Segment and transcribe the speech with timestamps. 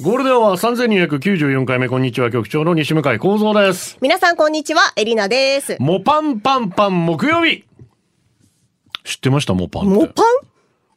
[0.00, 3.98] ゴールデンは3294回目、こんにちは、局長の西向井幸三です。
[4.00, 5.76] 皆さんこんにちは、エリナです。
[5.80, 7.64] もパンパンパン木曜日
[9.02, 9.54] 知ってました？
[9.54, 9.86] もパン。
[9.86, 10.24] モパン？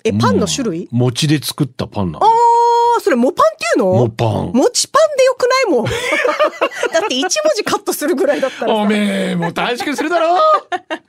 [0.03, 0.87] え、パンの種類？
[0.91, 2.25] 餅で作ったパンなの。
[2.27, 2.30] あー、
[3.01, 3.85] それモパンっていうの？
[3.85, 5.85] モパンもちパンでよくないもん。
[6.93, 8.81] だって一文字カットするぐらいだったらさ。
[8.81, 10.37] おめえ、もう短縮するだろ？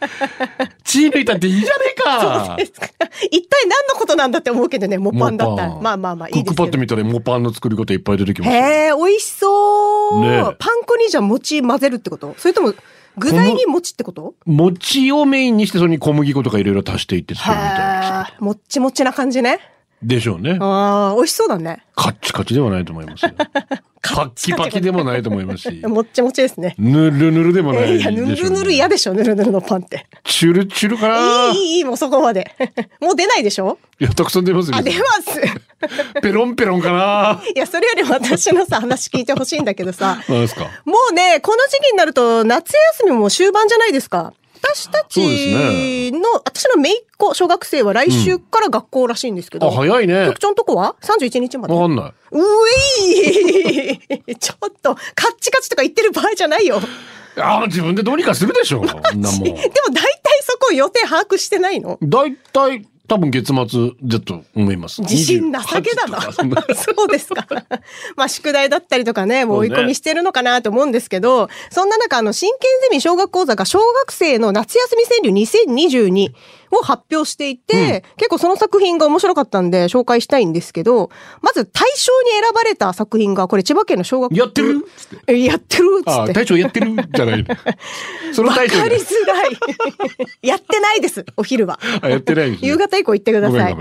[0.84, 2.56] 血抜いたっていいじゃねえか
[3.30, 5.68] 一体何のことなんだって思うけどね、モパンだったら。
[5.80, 6.70] まあまあまあ、いクックパッ。
[6.70, 8.64] ド見たらモパンの作り方いっぱい出てきましたよ。
[8.64, 12.34] へえ、美味しそう、ねえパン粉にじゃあ餅混ぜるってこと？
[12.38, 12.74] それとも
[13.18, 14.34] 具材に餅ってこと？
[14.46, 18.34] 餅をメインにしてそれに小麦粉とかいろいろ足していって作るみたいな。
[18.40, 19.58] もっちもちな感じね。
[20.02, 20.58] でしょうね。
[20.60, 21.84] ああ、美味しそうだね。
[21.94, 23.32] カッチカチではないと思いますよ。
[24.04, 25.70] パッキパキでもないと思いますし。
[25.86, 26.74] もっちもちですね。
[26.76, 28.34] ぬるぬるでもないでしょう、えーいや、ね。
[28.34, 30.06] ぬるぬる嫌でしょ、ぬるぬるのパンって。
[30.24, 32.50] チュルチュルかないい、いい、いい、もうそこまで。
[33.00, 33.78] もう出ないでしょ？
[34.00, 34.76] いや、たくさん出ますよ。
[34.76, 35.40] あ、出ます。
[36.20, 40.62] ペロンペロンかないや、それよりも私のさ、話聞いてほしいんだけどさ、何ですか？
[40.84, 44.34] もうね、この時期になると夏休みも終盤じゃないですか。
[44.62, 49.66] 私たちの、私の姪っ子、小学生は来週から学校らしいんですけど。
[49.68, 50.38] あ、早いね局。
[50.38, 51.74] 長のとこは ?31 日まで。
[51.74, 52.38] わかんなう
[53.04, 56.80] えいちょっと、カッチカチとか言ってる場合じゃないよ。
[57.36, 57.40] い。
[57.40, 58.80] ああ、自分でどうにかするでしょ。
[58.86, 59.32] でも大体
[60.42, 61.98] そこ予定把握してないの？
[62.02, 65.02] だいたい多分月末だと思います。
[65.02, 66.18] 自信なさげだな。
[66.18, 66.64] 28とかそんな
[66.96, 67.46] そうですか。
[68.16, 76.32] まあ宿題だったりとかね、もう追い込みしてるのかなと思うんですけど、そんな中、あの、真剣ゼミ小学講座が小学生の夏休み川柳2022
[76.72, 81.10] を発表していて、結構その作品が面白かったんで紹介したいんですけど、
[81.42, 84.80] まず対象に選ばれた作品が、これ千葉県の小学やってる？
[84.96, 86.00] つってえやってる？
[86.00, 86.32] っつって。
[86.32, 86.94] 隊長やってる？
[87.14, 87.46] じゃない。
[88.32, 89.58] そのわか隊長りづらい。
[90.42, 91.78] やってないです、お昼は。
[92.00, 93.76] あ、やってないね 夕方以降行ってください。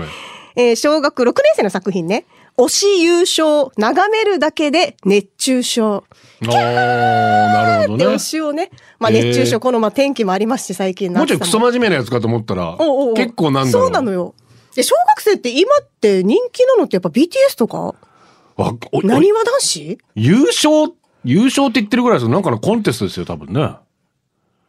[0.54, 2.26] えー小学6年生の作品ね。
[2.56, 6.04] 推し優勝、眺めるだけで熱中症。
[6.46, 8.18] ああ、なるほね推。
[8.18, 8.70] しをね。
[8.98, 13.82] まあえー熱中症、このまあ天気もありますし、最近のもうちょいクソ真面目なやつかと思ったらおうおう結構なんだろう。
[13.84, 14.34] そうなのよ。
[14.74, 17.94] で、小学生って今って人気なのってやっぱ BTS とか？
[19.02, 19.98] なにわ男子？
[20.14, 20.92] 優勝、
[21.24, 22.32] 優勝って言ってるぐらいですよ。
[22.32, 23.76] なんかのコンテストですよ、多分ね。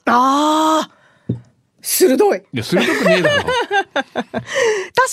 [0.06, 1.04] あー。
[1.82, 2.38] 鋭い。
[2.54, 3.44] いや、鋭くねえだろ。
[4.24, 4.32] 確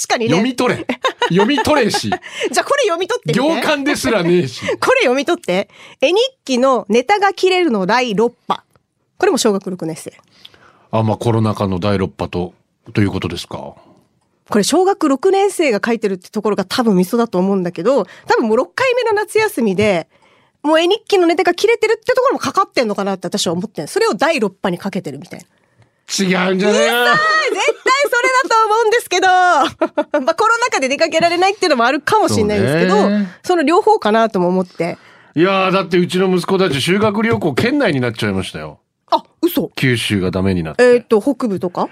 [0.08, 0.30] かにね。
[0.30, 0.86] 読み取れ。
[1.30, 2.10] 読み取れし。
[2.10, 3.40] じゃあこれ読み取ってみて。
[3.40, 4.60] 行間ですらねえし。
[4.78, 5.68] これ読み取って。
[6.00, 8.62] 絵日記のネタが切れるの第6波。
[9.18, 10.12] これも小学6年生。
[10.90, 12.52] あ、まあコロナ禍の第6波と、
[12.92, 13.74] ということですか。
[14.50, 20.08] これ小学6年生が書いてるってところが多分ミソだと思うんだけど、多分もう6回目の夏休みで、
[20.62, 25.46] もう絵日記のネタが切れてるってところもかかってんのかなって私は思ってんそれを第6波にかけてるみたいな。
[26.10, 27.14] 違うんじゃねえな。
[27.14, 27.20] 絶
[27.84, 27.99] 対
[28.48, 32.94] と思うんですけど、 まあコロナ禍で出かけられないっていうのもあるかもしれないですけど、
[33.42, 34.98] そそ,、の両方かなとも思って。
[35.34, 38.80] いやー、だってうちの息子たち修学旅行県内になっちゃいましたよ。
[39.10, 39.70] あ、嘘。
[39.76, 40.82] 九州がダメになって。
[40.82, 41.88] えっ、と、北部とか？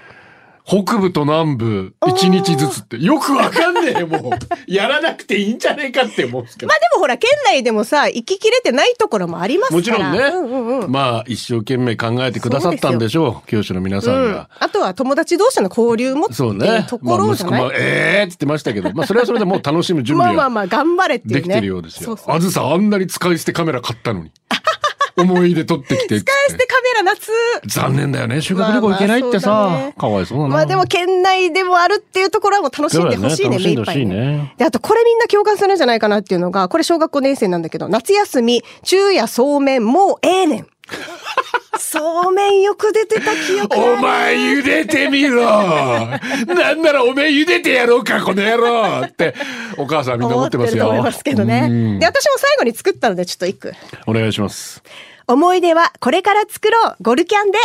[0.69, 2.99] 北部と南部、一日ずつって。
[2.99, 4.71] よくわかんねえ、もう。
[4.71, 6.79] やらなくていいんじゃねえかって思うんですけどまあ。
[6.79, 9.79] でもほら、県内でもさ、行ききれてないところもありますから。
[9.79, 10.91] もちろんね、うんうんうん。
[10.91, 21.41] まあ一生懸命考えてくださったんでしょう教師の皆さんうんが、あとは友達同士の交流もってそういうねところじゃない、まあ、息子もええーって言ってましたけどまあそれはそれでもう楽しむ準備は まあまあまあ、頑張れっていうね。
[21.41, 24.31] できてるようですよ、そうそうあずさあんなに使い捨てカメラ買ったのに
[25.21, 27.31] 思い出撮ってきて使い捨てカメラ夏。
[27.65, 28.41] 残念だよね。
[28.41, 29.95] 修学旅行行けないってさ、まあまあね。
[29.97, 30.49] かわいそうだな。
[30.49, 33.63] まあでも県内でもあるっていうところはもう楽しんでほしいね、ね。
[33.63, 34.53] い目いっぱいね。
[34.57, 40.67] で、あとこれみんな共感するんじゃないかなっていうのが、これ小学校年生なんだけど、夏休み、昼夜そうめんもうええねん。
[41.79, 49.33] そうめんよく出てた記憶おが前茹でてみろなんならおめえ茹でてやろうかこの野郎って
[49.77, 51.67] お母さんみんな思ってますよ思いますけどうね。
[51.67, 53.73] んで、私も最後に作ったのでちょっと一句。
[54.05, 54.83] お願いします
[55.27, 57.59] 思い出はこれから作ろう、ゴルキャンで。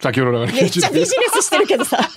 [0.00, 1.98] 先ほどの流れめっちゃビジネスしてるけどさ。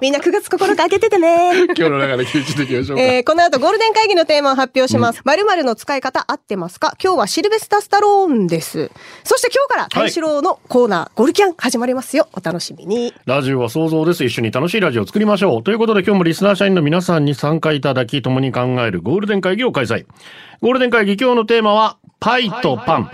[0.00, 1.64] みんな9月9日開けててね。
[1.64, 5.20] 今日の流れ吸収できましょうか、えーこの後ゴールデン会議のテーマを発表します。
[5.24, 6.94] 〇〇の使い方合ってますか？
[7.02, 8.90] 今日はシルベスタ・スタローンです。
[9.24, 12.28] そして今日から大志郎のコーナー、ゴルキャン始まりますよ。
[12.32, 13.12] お楽しみに。
[13.26, 14.24] ラジオは想像です。
[14.24, 15.62] 一緒に楽しいラジオを作りましょう。
[15.62, 20.06] ということで今日もリスナー社員の皆さんに参加いただき、共に考えるゴールデン会議を開催。
[20.62, 23.10] ゴールデン会議今日のテーマは、パイとパン。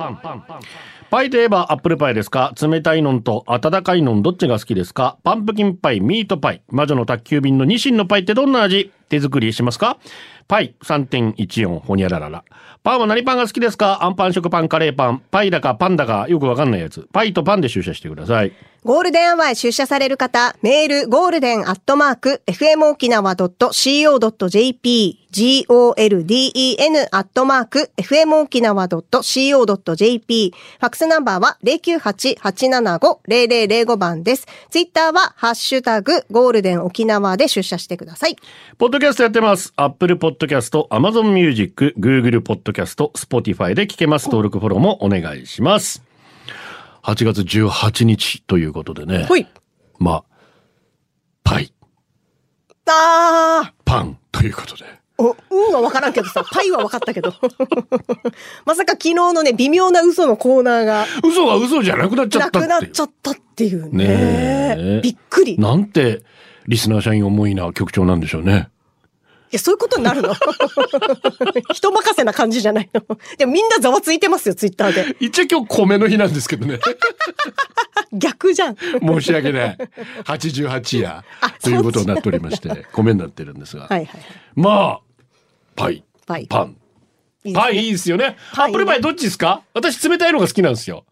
[1.10, 2.52] パイといえばアップルパイですか？
[2.60, 5.18] 冷たいのんと温かいのんどっちが好きですか？
[5.22, 8.92] パンプキンパイ、ミートパイ、魔女の宅急便のニシンのパイってどんな味？
[9.08, 9.98] 手作りしますか？
[10.48, 12.44] パイ3.14ほにゃららら。
[12.82, 14.04] パンは何パンが好きですか？
[14.04, 17.08] アンパン食パン、カレーパン、パイだかパンだかよくわかんないやつ。
[17.12, 18.52] パイとパンで出社してください。
[18.86, 25.26] ゴールデンアワーへ出社される方、メール、 golden アットマーク、fmokinawa.co.jp、
[25.66, 34.46] golden アットマーク、fmokinawa.co.jp、ファックスナンバーは098-875-0005番です。
[34.70, 38.36] ツイッターは、ハッシュタグ、ゴールデン沖縄で出社してください。
[38.78, 39.72] ポッドキャストやってます。
[39.74, 44.26] Apple Podcast、Amazon Music、Google Podcast、Spotify で聞けます。
[44.26, 46.05] 登録フォローもお願いします。
[47.06, 49.26] 8月18日ということでね。
[49.26, 49.46] ほい。
[50.00, 50.24] まあ、
[51.44, 51.72] パイ、
[52.88, 53.72] あー。
[53.84, 54.84] パンということで。
[55.16, 57.32] お、うんは分からんけどさ、 パイは分かったけど。
[58.66, 62.66] まさか昨日のね、微妙な嘘のコーナーが嘘が嘘じゃなくなっちゃなったっていう。
[62.66, 64.04] くなっちゃったっていうね。
[64.04, 64.16] ね
[64.76, 65.54] えびっくり。
[65.54, 66.24] いなんて、
[66.66, 68.68] リスナー社員思いな局長なんでしょうね。
[69.52, 70.34] や、そういうことになるの？
[71.72, 73.02] 人任せな感じじゃないの？
[73.38, 75.16] でもみんなざわついてますよ、ツイッターで。
[75.20, 76.78] 一応今日米の日なんですけどね。
[78.12, 78.76] 逆じゃん。
[78.76, 79.78] 申し訳ない。
[80.24, 83.86] 88夜あということになっておりまして、米になってるんですが。
[83.88, 84.20] はいはい。
[84.54, 85.00] まあ、
[85.74, 86.76] パイ、パイパン。
[87.44, 88.36] いいねパイいいですよね。
[88.54, 89.62] アップルパイどっちですか？
[89.74, 91.04] 私冷たいのが好きなんですよ。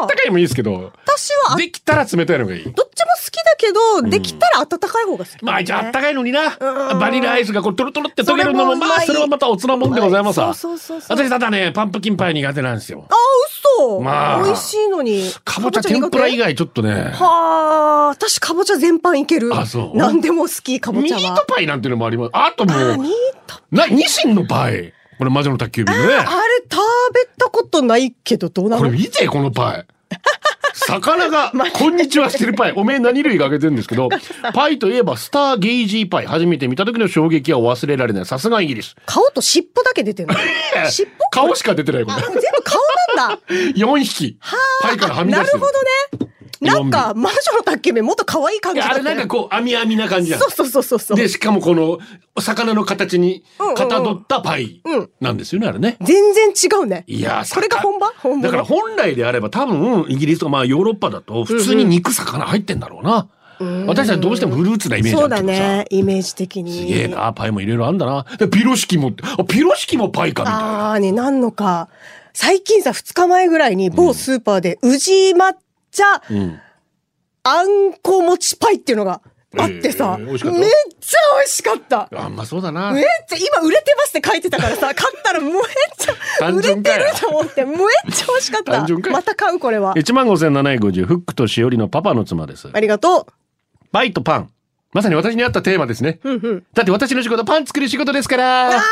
[0.00, 2.64] ああったかいのもいいですけど、私は、できたら冷たいのがいい。
[2.64, 6.02] どっちも好きだけど、できたら温かい方が好き、まあ、じゃああったい。
[6.02, 6.56] かいのにな。
[6.58, 10.54] うんバニラアイスがこうトロトロって溶けるのも、まあ、それはまたおつなもんでございますわ。
[10.54, 13.06] そうそうそうそう私ただね、パンプキンパイ苦手なんですよ。
[13.10, 13.14] あ、
[13.78, 15.30] 嘘、まあ美味しいのに。
[15.44, 16.54] かぼちゃ天ぷら以外。
[16.54, 17.12] 外ちょっとね。
[17.14, 19.54] はあ、私かぼちゃ全般いける。
[19.54, 21.22] あそう何でも好き、かぼミちゃは。
[21.34, 22.30] ートパイなんていうのもあります。
[22.32, 23.12] あともあ、うミー、
[23.46, 24.92] トな、ニシンのパイ。
[25.18, 26.14] これ魔女の宅急便のね。
[26.14, 26.26] あれ
[26.70, 26.78] 食
[27.12, 28.82] べたことないけど、どうなの？
[28.84, 29.86] これ見て、このパイ。
[30.74, 32.72] 魚が、 こんにちはしてるパイ。
[32.76, 34.08] おめえ何類があげてるんですけど、
[34.54, 36.26] パイといえばスターゲイジーパイ。
[36.26, 38.26] 初めて見た時の衝撃は忘れられない。
[38.26, 38.94] さすがイギリス。
[39.06, 40.34] 顔と尻尾だけ出てるの。
[40.88, 41.30] 尻尾？
[41.30, 42.12] 顔しか出てない、こ。
[42.12, 42.80] れ全部顔
[43.16, 43.40] なんだ。
[43.74, 44.38] 4匹。
[44.82, 45.58] パイからはみ出してる。
[45.60, 45.88] なるほどね。
[46.60, 51.16] なんか、魔女の宅急便もっと可愛い感じだったよれなんかこう、網網な感じなのそうそうそうそうそう。
[51.16, 51.98] で、しかもこの、
[52.34, 55.96] お魚の形にうんうんうんかたどったパイうんなんですよね、あれね。
[56.00, 57.04] 全然違うね。
[57.06, 58.12] いやーこれが本場？
[58.18, 63.28] 本場だから本来であれば多分、イギリスとかまあヨーロッパだと普通に肉魚入ってんだろうな。
[63.88, 65.42] 私たちどうしてもフルーツなイメージそうだ。
[65.42, 65.84] ね。
[65.90, 66.78] イメージ的に。
[66.78, 68.24] すげえな、パイもいろいろあんだな。
[68.38, 69.10] でピロシキも
[69.48, 70.90] ピロシキもパイかみたいな。
[70.90, 71.88] ああ、になんのか。
[72.34, 75.54] 最近さ、二日前ぐらいに某スーパーで、宇治抹
[75.90, 76.60] 茶、うん。
[77.44, 79.22] あんこ餅パイっていうのが
[79.56, 82.08] あってさ、えーめっちゃ美味しかった。
[82.14, 82.92] あんまそうだな。
[82.92, 85.52] めっちゃ、今売れてますって書いてたからさ、 買ったらめっ
[85.96, 87.76] ちゃ、売れてると思って、めっ
[88.12, 89.10] ちゃ美味しかった。
[89.10, 89.94] また買う、これは。
[89.94, 92.68] 15,750、フックとしおりのパパの妻です。
[92.72, 93.26] ありがと
[93.92, 94.50] パイとパン。
[94.92, 96.18] まさに私に合ったテーマですね。
[96.24, 96.30] う。
[96.30, 96.64] うんうん。
[96.72, 98.78] だって私の仕事はパン作る仕事ですから。
[98.78, 98.82] あ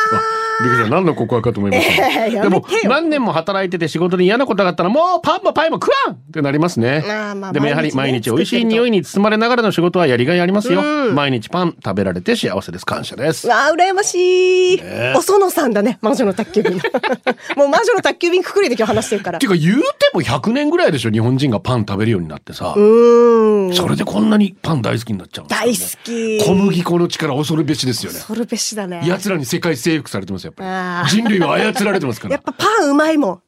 [0.63, 0.91] びっくりした。
[0.91, 2.27] 何の告白かと思いました。
[2.27, 7.03] えーやでも何年も働いてて仕事で嫌なことがあったらもうパンもパイも食わんってなりますね。
[7.35, 10.81] まあでもやはり毎毎日美味しい匂いに包まれながらの仕事はやりがいありますよ。
[10.83, 12.85] うん毎日パン食べられて幸せです。
[12.85, 13.47] 感謝です。
[13.49, 14.77] わあ、羨ましい。
[14.77, 16.75] ねお園さんだね、魔女の宅急便。
[17.57, 19.41] もう魔女の宅急便くくりで今日話してるからっ。
[19.41, 22.75] ていうか言うても100年ぐらいでしょ日本人がパン食べるようになってさ。
[22.75, 26.39] それでこんなにパン大好きになっちゃうんですよね大好き。
[26.45, 28.19] 小麦粉の力恐るべしですよね。
[28.19, 29.03] そるべしだね。
[29.07, 31.11] 奴らに世界征服されてますよやっぱり。
[31.11, 32.43] 人類は操られてますから やっ。
[32.43, 33.43] ぱパンうまいもん。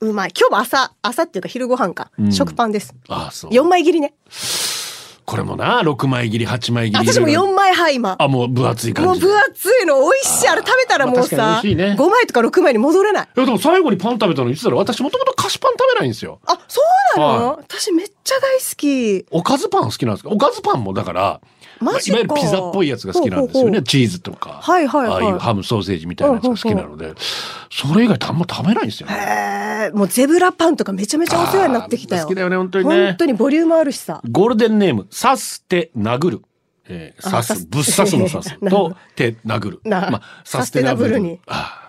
[0.00, 0.32] うまい。
[0.38, 2.10] 今日も朝、朝っていうか昼ご飯か。
[2.20, 2.94] ん食パンです。
[3.08, 3.50] ああ、そう。
[3.50, 4.14] 4枚切りね。
[5.24, 7.12] これもな、6枚切り、8枚切り。
[7.12, 8.16] 私もいろいろ4枚半今。
[8.18, 9.26] あ、もう分厚い感じで。
[9.26, 10.48] もう分厚いの美味しい。
[10.48, 13.28] あれ食べたらもうさ、味しいね5枚とか6枚に戻れない。
[13.36, 16.40] いやでも最後にパン食べたのいつだろう私もともと菓子パン食べないんですよ。
[16.46, 16.80] あ、そ
[17.16, 19.26] うなの、は私めっちゃ大好き。
[19.30, 20.30] おかずパン好きなんですか？
[20.30, 21.40] おかずパンもだから、まあ
[21.80, 23.60] マジかいわゆるピザっぽいやつが好きなんですよね。
[23.60, 24.60] ほうほうほうチーズとか。
[24.62, 27.14] はいはいはいああいうハムソーセージみたいなやつが好きなので、
[27.70, 29.90] それ以外あんま食べないんですよね。
[29.94, 32.24] もうゼブラパンとかめちゃめちゃお世話になってきたよ。
[32.24, 34.20] 好きだよね本当にね本当にボリュームあるしさ。
[34.30, 36.42] ゴールデンネーム、刺すて殴る。
[36.90, 39.80] えー、刺す、ぶっ刺すの刺す と、手殴る。
[39.84, 41.87] なまあ、サステナブルサステナブルにあ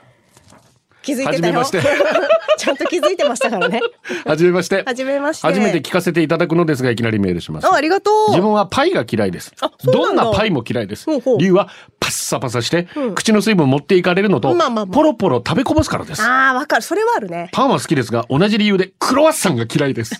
[1.01, 1.29] 気づいてたよ。
[1.29, 1.82] はじめまして
[2.58, 3.79] ちゃんと気づいてましたからね。
[4.25, 4.84] ーはじめまして。
[4.86, 5.48] はじめまして。
[5.48, 7.68] 初めて聞かせていただくのですが、いきなりメールします。
[7.68, 8.29] あ、ありがとう。
[8.32, 9.72] 自分はパイが嫌いですあ。
[9.86, 11.06] どんなパイも嫌いです。
[11.38, 16.22] 理由はパッサパサしてうん、口の水分持っていかれるのとまあまあまあ、ポロポロ食べこぼすからです。
[16.22, 16.82] ああ、わかる。
[16.82, 17.50] それはあるね。
[17.53, 20.20] パンは好きですが、同じ理由でクロワッサンが嫌いです。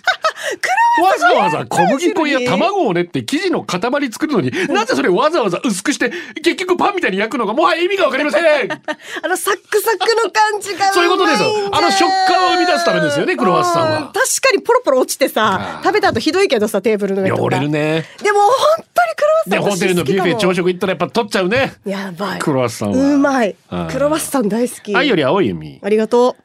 [1.00, 3.80] わざわざ小麦粉や卵を練って生地の塊
[4.12, 6.10] 作るのに、なぜそれをわざわざ薄くして、
[6.42, 13.98] 結局パンみたいに焼くのがもはや意味がわかりませんあのサックサクの感じがそういうことですあの食感を生み出すためですよねクロワッサンは。
[13.98, 17.42] うん確かにポロポロ落ちてさ食べた後ひどいけどさテーブルの上とか。
[17.42, 18.04] 汚れるね。
[18.22, 21.74] でも本当にクロワッサで、ンホテルのビュッフェ朝食行ったらやっぱ取っちゃうね。
[21.84, 22.38] やばい。
[22.38, 23.14] クロワッサンは。
[23.14, 23.56] うまい。
[23.90, 24.94] クロワッサン大好き。
[24.96, 25.80] 愛より青い弓。
[25.82, 26.36] ありがと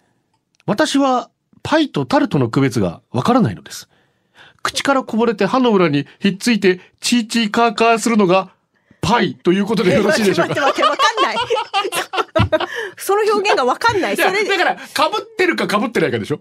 [0.66, 1.30] 私は
[1.64, 3.88] パイとタルトの区別がわからないのです。
[4.66, 8.50] 口からこぼれて歯の裏にひっついてチーチーカーカーするのが
[9.00, 10.56] パイということうでよろしいでしょうか？
[10.60, 11.38] 待って待ってわかんない。
[12.98, 14.18] その表現がわかんない。
[14.18, 16.40] それだから、被ってるか被ってないかでしょ？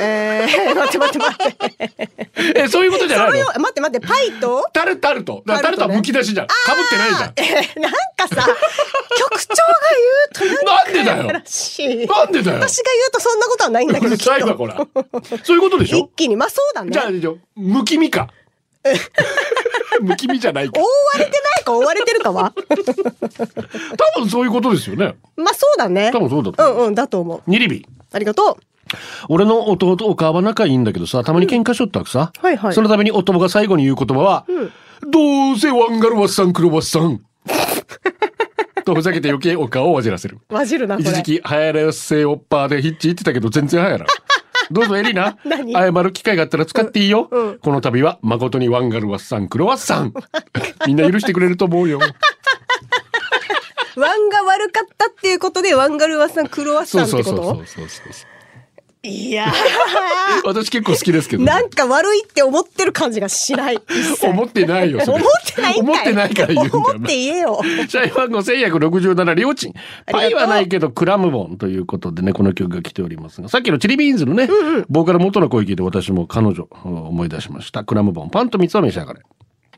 [0.00, 1.52] えー、 待って待って待っ
[2.54, 4.64] てえ、そういうことじゃそないの待って待ってパイと？
[4.72, 5.42] タルタルト。
[5.46, 6.46] タルトは剥き出しじゃん。
[6.46, 7.32] 被ってないじゃん。
[7.36, 8.46] えーなんかさ
[9.18, 9.68] 局長が
[10.42, 12.58] 言うとなんでだよなんでだよ。
[12.60, 14.76] 私が言うとそんなことはないんだけうるどきっとさいわ、こら。
[15.44, 18.28] そういうことでし一ょ気にまあそうだねじゃあ、じゃあむきみか。
[20.00, 20.82] むきみ じゃないか覆。
[20.82, 22.52] われてないか覆われてるかは
[24.14, 25.16] 多分そういうことですよね。
[25.36, 26.76] まあそうだね多分そうだと思う。
[26.78, 27.86] うんうんだと思うニリビ。
[28.12, 28.58] ありがと
[29.28, 32.32] 俺の弟お母は仲いいんだけどさ、たまに喧嘩しとったくさ。
[32.40, 34.44] はいはいそのために夫が最後に言う言葉は、
[35.08, 37.20] どうせワンガルワッサンクロワッサン。
[38.84, 40.38] とふざけて余計お顔を煩わせる。
[40.48, 44.06] うわじるな一時期流行らせおっぱーでヒッチ言ってたけど全然流行らん。
[44.70, 45.36] どうぞエリナ。
[45.44, 45.72] 何？
[45.72, 47.28] 謝る機会があったら使っていいよ。
[47.30, 50.12] うんうんこの度は誠にワンガルワッサンクロワッサン。
[50.86, 51.98] みんな許してくれると思うよ。
[53.96, 57.42] ワンが悪かったっていうことでワンガルワさんクロワッサそうンってこと？
[57.44, 58.35] そうそうそうそうそう。
[59.06, 59.52] いや
[60.44, 63.78] 私結構好きですけどーね、なんか悪いって思ってる感じがしない
[64.22, 65.00] 思ってないよ。
[65.06, 66.78] 思ってない思ってないから言うんだよ。
[66.78, 69.72] 思って言えよ社員番号1167両親。
[70.06, 74.48] ありがとうパイはないけどクラムボンということでね、この曲が来ておりますが、さっきのチリビーンズのね、
[74.88, 76.68] ボーカル元の声聞いて私も彼女を
[77.08, 77.84] 思い出しました。
[77.84, 79.20] クラムボン、パンと蜜を召し上がれ。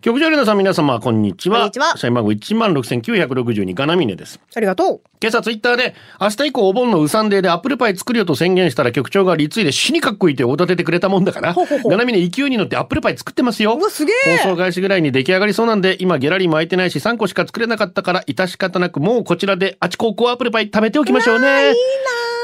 [0.01, 1.59] 局長の皆さん皆様、こんにちは。
[1.59, 4.39] こんにちは社員番号16,962ガナミネです。
[4.55, 13.77] ありがとう今朝ツイッターで、明日以降お盆のウサンデーでアップルパイ作るよと宣言したら局長がリツイで死にかっこいいっておだててくれたもんだから、ほうほうほうガナミネ勢いに乗ってアップルパイ作ってますよ。
[13.77, 21.75] うわすげえ放送開始ぐらいに出来上がりそうなんで、今ギャラリーも空いてないし3個しか作れなかったから、致し方なくもうこちらであちここアップルパイ食べておきましょうね。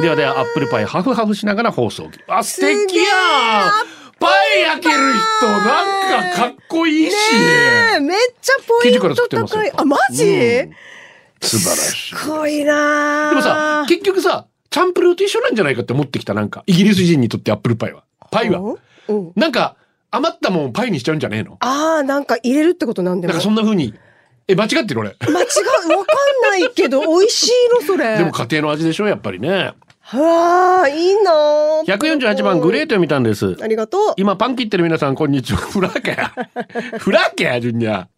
[0.00, 2.10] ではではアップルパイハフハフしながら放送。
[2.26, 3.66] あ、素敵すげえや
[4.00, 4.94] んパイ焼ける
[5.38, 7.12] 人なんかかっこいいし。
[7.12, 7.16] ね
[7.96, 10.72] えめっちゃポイント高いあマジ、うん
[11.42, 12.16] 素晴らしい。
[12.16, 16.62] すごいなーでもさ、結局さ、チャンプルーと一緒なんじゃないかって思ってきた、なんか。
[16.66, 18.04] イギリス人にとってアップルパイは。
[18.30, 18.76] パイは。
[19.36, 19.76] なんか、
[20.10, 21.58] 余ったもんをパイにしちゃうんじゃねえの？
[21.60, 23.92] ああなんか入れるってことなんでもなんかそんな風に。
[24.48, 25.10] え、間違ってる俺。
[25.20, 25.34] 間違う？
[25.34, 26.14] わか
[26.48, 29.74] んないけど美味しいのそれでも家庭の味でしょ、やっぱりね。
[30.06, 33.56] はあいいなー148番グレート読みたんです。
[33.62, 35.58] ありがとう今パン切ってる皆さんこんにちは。
[35.58, 36.30] フラケや。
[37.00, 38.08] フラケや、ジュニア。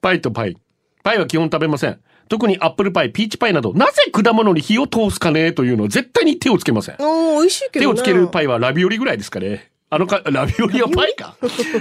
[0.00, 0.56] パイとパイ。
[1.02, 1.98] パイは基本食べません。
[2.28, 5.50] 特にアップルパイ、ピーチパイなど、なぜ果物に火を通すかね？
[5.52, 6.96] というのを絶対に手をつけません。
[7.00, 9.72] おー美味しいけどね手をつけるパイはラビオリぐらいですかね。
[9.90, 11.34] あのか、ラビオリはパイか。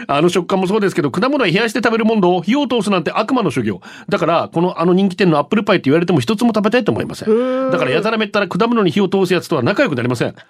[0.08, 3.82] あの食感もそうですけど、果物は冷やして食べるものを火を通すなんて悪魔の修行。
[4.08, 7.72] だから、このあの人気店のアップルパイって言われても一つも食べたいと思いません。
[7.72, 10.34] だから、やたらめったら果物に火を通すやつとは仲良くなりません。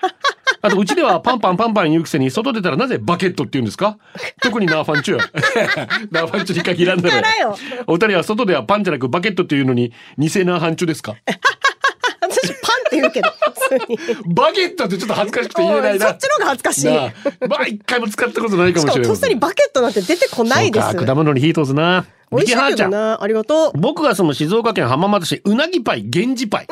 [0.62, 3.98] あと、うちではパンパンパンパン言うくせに、外出たらなぜバケットって言うんですか？
[4.42, 5.18] 特にナーファンチュ
[6.12, 7.16] ナーファンチュに限らんだろ。
[7.88, 11.16] お二人は外ではパンじゃなくバケットっていうのに、偽ナーファンチュですか？
[13.00, 13.30] って言うけど
[14.34, 16.08] バゲットってちょっと恥ずかしくて言えないな。
[16.08, 19.10] そっちの方が恥ずかしいまあ一回も使ったことないかしもしれない。
[19.10, 22.06] とっさにバケットなんて出てこないですそうか果物に火通すな。
[22.30, 23.22] 美味しいけどな。
[23.22, 26.68] ありがとう僕が住む静岡県浜松市うなぎパイ源氏パイ。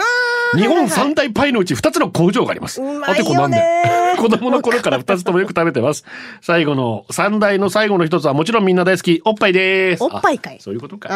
[0.56, 2.82] 日本三大パイのうち二つの工場があります。
[3.06, 3.62] あてこなんで
[4.18, 6.04] 子供の頃から二つともよく食べてます。
[6.42, 10.04] 最後の三大の最後の一つはもちろんみんな大好きおっぱいです。
[10.04, 11.10] おっぱいかいあそういうことか。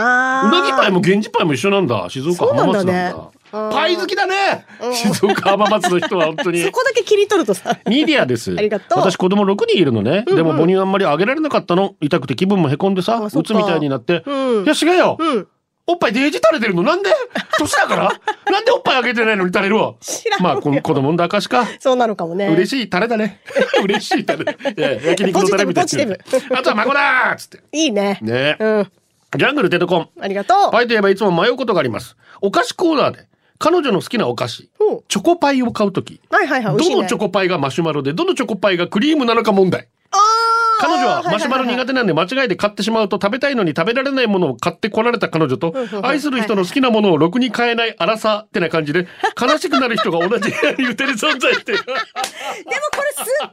[0.45, 2.07] うなぎパイも源氏パイも一緒なんだ。
[2.09, 3.29] 静岡浜松なんだ。
[3.51, 4.65] パイ好きだね。
[4.93, 6.61] 静岡浜松の人は本当に。
[6.61, 8.55] そこだけ切り取るとさミディアです。
[8.57, 10.23] ありがとう私子供6人いるのね。
[10.23, 11.95] でも母乳あんまりあげられなかったの。
[12.01, 14.23] 痛くて気分もへこんでさ、うつみたいになって。
[14.25, 15.17] うんいや、違うよ。
[15.19, 15.47] うん
[15.91, 17.09] おっぱいデージ垂れてるのなんで？
[17.57, 18.03] 年だから
[18.51, 19.95] なんでおっぱいあげてないのに垂れるわ
[20.39, 21.67] まあ、この子供の証か。
[21.79, 23.41] そうなのかもね嬉しいタレだね。
[23.83, 24.43] 嬉しいタレ。
[24.77, 26.15] いや焼肉のタレみたいな。
[26.59, 27.59] あとは孫だーっつって。
[27.71, 28.91] いいねねうん
[29.37, 30.09] ジャングルテトコン。
[30.19, 32.15] ありがとうパイといえばいつも迷うことがあります。
[32.41, 33.27] お菓子コーナーで、
[33.59, 34.69] 彼女の好きなお菓子、
[35.09, 39.89] チョコパイを買うとき、はいはいはいどのチョコパイがマシュマロで、どのチョコパイがクリームなのか問題。
[40.11, 49.07] あー彼女はマシュマロ苦手なんで間違いで買ってしまうと食べたいのに食べられないものを買ってこられた彼女と愛する人の好きなものをろくに買えない荒さってな感じで
[49.39, 51.79] 悲しくなる人が同じ部屋に二人存在してる。
[51.85, 53.51] これすっごいわ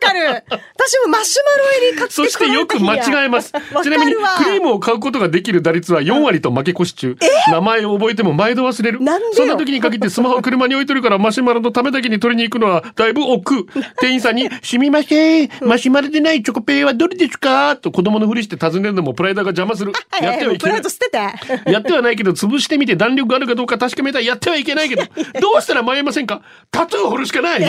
[0.00, 0.44] かる。
[0.74, 3.52] 私もマシュマロ入り買ってそしてよく間違えます。
[3.82, 7.16] ちなみにクリームを買うことができる打率は4割と負け越し中。
[7.50, 8.98] 名前を覚えても毎度忘れる。
[9.32, 13.80] そんな時に限ってスマホを車に置いてるからマシュマロのためだけに取りに行くのはだいぶ億劫。
[14.00, 19.92] 店員さんに、すみません、マシュマロでないチョコペイはどれですかと子供のふりして尋ねるのもプライドが邪魔する。
[20.22, 20.88] やってはいけないプライド。
[20.88, 21.18] 捨てて。
[21.70, 25.02] やってはないけど、潰してみて弾力があるかどうか確かめたらやってはいけないけど、
[25.40, 26.42] どうしたら迷いませんか？
[26.70, 27.60] タトゥーを彫るしかない、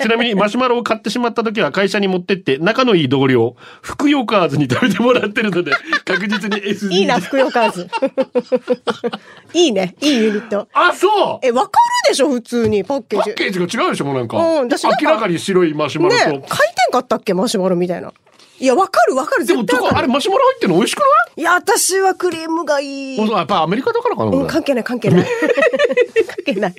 [0.00, 5.72] ちなみにマシュマロを買ってしまった時は会社に持ってって、仲のいい同僚、福ヨカーズに食べてもらってるので、
[6.04, 6.90] 確実に SDGs。
[6.90, 7.88] いいな、福岡ズ。
[9.54, 9.94] いいね。
[10.00, 10.68] いいユニット。
[10.72, 11.70] あ、そうえ、わか
[12.06, 13.30] るでしょ普通に、パッケージ。
[13.30, 14.36] パッケージが違うでしょもうなんか。
[14.36, 16.30] うん私明らかに白いマシュマロと。
[16.30, 18.12] ね回転かったっけマシュマロみたいな。
[18.60, 19.44] いや、わかるわかる。
[19.46, 21.04] でも、絶対わかあれマシュマロ入ってるの美味しくな
[21.36, 21.40] い？
[21.40, 23.16] いや、私はクリームがいい。
[23.16, 25.26] やっぱアメリカだからかな、うん、関係ない、関係ない。
[26.26, 26.74] 関係ない。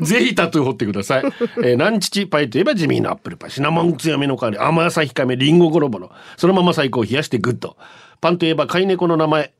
[0.00, 1.24] ぜひタトゥー彫ってください。
[1.24, 3.50] えー、南乳パイといえば地味なアップルパイ。
[3.50, 6.10] シナモン強めの香り、甘さ控えめ、リンゴゴロゴロ。
[6.36, 7.76] そのまま最高冷やしてグッド。
[8.20, 9.52] パンといえば飼い猫の名前。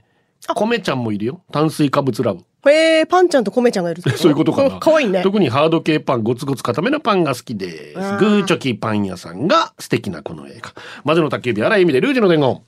[0.54, 1.40] 米ちゃんもいるよ。
[1.52, 2.40] 炭水化物ラブ。
[2.70, 4.78] へえ、パンちゃんとコメちゃんがいる そういうことかな。
[4.78, 5.22] かわいいね。
[5.22, 7.94] 特にハード系パン、ゴツゴツ固めのパンが好きです。
[7.94, 10.72] グーチョキパン屋さんが素敵なこの映画。
[11.04, 12.60] 魔女の宅急便、荒井意味でルージュの伝言。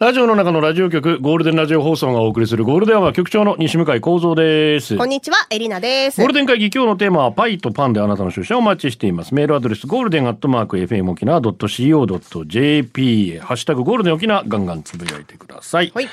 [0.00, 4.96] ラジオの中のラジオ局、ゴールデンラジオ放送がお送りするゴールデンは局長の西向井幸三です。
[4.98, 6.20] こんにちは、エリナです。
[6.20, 9.32] ゴールデン会議今日のテーマはパイとパンであなたの出社をお待ちしています。
[9.36, 15.92] メールアドレスゴールデンアットマーク FM 沖縄 .co.jp ハッシュタグゴールデン沖縄ガンガンつぶやいてください。
[15.94, 16.08] はい。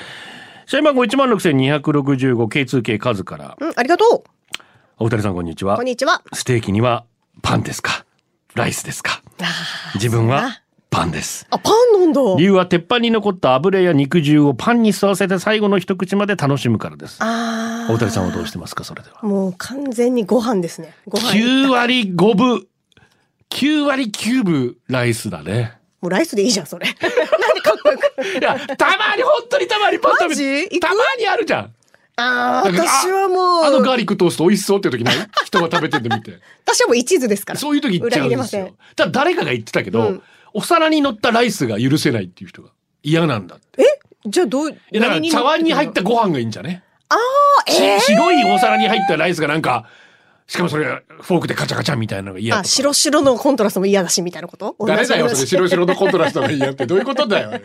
[0.66, 3.56] 社員番号16265 K2K 数から。
[3.60, 4.24] うん、ありがと
[4.98, 5.76] お二人さんこんにちはう。
[5.78, 5.86] こん。
[5.86, 6.22] にちは。
[6.32, 7.04] ステーキには
[7.42, 8.04] パンですか？
[8.54, 9.22] ライスですか？
[9.94, 11.46] 自分はパンです。
[11.50, 12.20] あ、パンなんだ。
[12.38, 17.18] 理由は鉄板に残った油や肉汁をパンに吸わせて最後の一口まで楽しむからです。
[17.20, 18.84] あお二人さんはどうしてますか？
[18.84, 19.18] それでは。
[19.22, 19.26] あ。
[19.26, 20.94] もう完全にご飯ですね。
[21.08, 21.32] ご飯。
[21.32, 22.66] 9割5分。
[23.50, 25.78] 9割9分ライスだね。
[26.00, 26.86] もうライスでいいじゃん、それ。
[28.38, 31.74] いや、たまに、本当にたまにパン食べたまにあるじゃん。
[32.16, 33.64] ああ、なんか私はもう。
[33.64, 35.16] あのガーリックトースト美味しそうっていう時ない？
[35.44, 36.38] 人が食べてるの見て。
[36.64, 37.58] 私はもう一途ですから。
[37.58, 38.74] そういう時言っちゃうんですよ裏切れません。。
[38.96, 40.22] ただ誰かが言ってたけど、うん
[40.54, 42.68] お皿に乗ったライスが許せないっていう人が
[43.02, 44.00] 嫌なんだって。
[44.26, 46.82] じゃあどう、いやだから何茶碗に入ったご飯がいいんじゃね？
[47.08, 47.18] ああ、
[47.68, 49.86] ええし白いお皿に入ったライスがなんか、
[50.52, 52.68] しかもそれフォークでカチャカチャみたいなのが嫌とあ、か。
[52.68, 54.76] 白白のコントラストも嫌だし、みたいなこと？
[54.86, 55.46] 誰だよ、それ？
[55.46, 57.48] 白白のコントラストが嫌ってどういうことだよ。
[57.56, 57.62] でも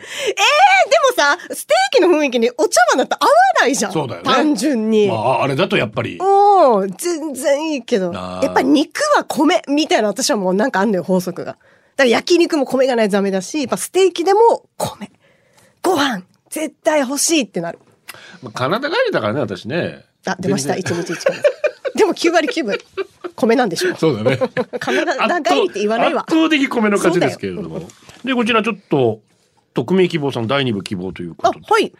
[1.14, 3.92] さ、ステーキの雰囲気にお茶碗だって合わないじゃん。
[3.92, 5.08] そうだよね単純に。
[5.08, 6.16] まあ、あれだとやっぱり。
[6.18, 8.10] おー全然いいけど。
[8.10, 11.52] やっぱ肉は米みたいな私はもうなんかあんのよ、法則が。
[11.52, 11.60] だか
[11.98, 15.10] ら焼肉も米がないとダメだし、やっぱステーキでも米。
[15.82, 17.78] ご飯、絶対欲しいってなる。
[18.42, 20.06] まあカナダ帰りだからね、私ね。
[20.24, 21.34] あ、出ました、一日一米。
[22.08, 22.78] でも9割9分、
[23.36, 23.94] 米なんでしょ。
[23.96, 24.38] そうだね。
[24.80, 26.34] カナダ帰りって言わないわ圧。
[26.34, 27.80] 倒的米の勝ちですけれども。
[28.24, 29.20] で、こちらちょっと、
[29.74, 31.92] 匿名希望さん第二部希望というこあとで。、はい。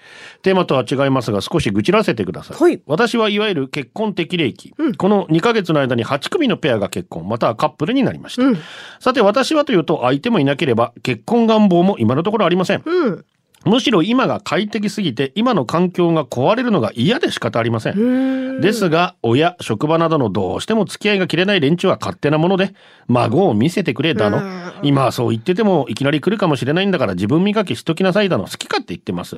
[0.42, 8.58] テーマとは違いますが少し愚痴らせてください、はい私はいわゆる結婚適齢期、この2ヶ月の間に8組のペアが結婚またはカップルになりました、うん
[9.00, 13.24] さて私はというと相手もいなければ結婚願望も今のところありません、うん。
[13.64, 18.60] むしろ今が快適すぎて今の環境が壊れるのが嫌で仕方ありません。
[18.60, 22.72] ですが親職場などのどうしても付き合いが切れない連中は勝手なもので
[23.08, 24.42] 孫を見せてくれだの。
[24.82, 28.44] 今はそう言っててもいきなり来るかもしれないんだから自分磨きしときなさいだの。
[28.44, 29.36] 好き勝手言ってます。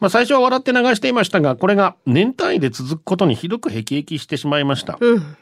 [0.00, 5.36] まあ最初は笑って流していましたがこれが年単位で続くことにひどく辟易してしまいました、うん。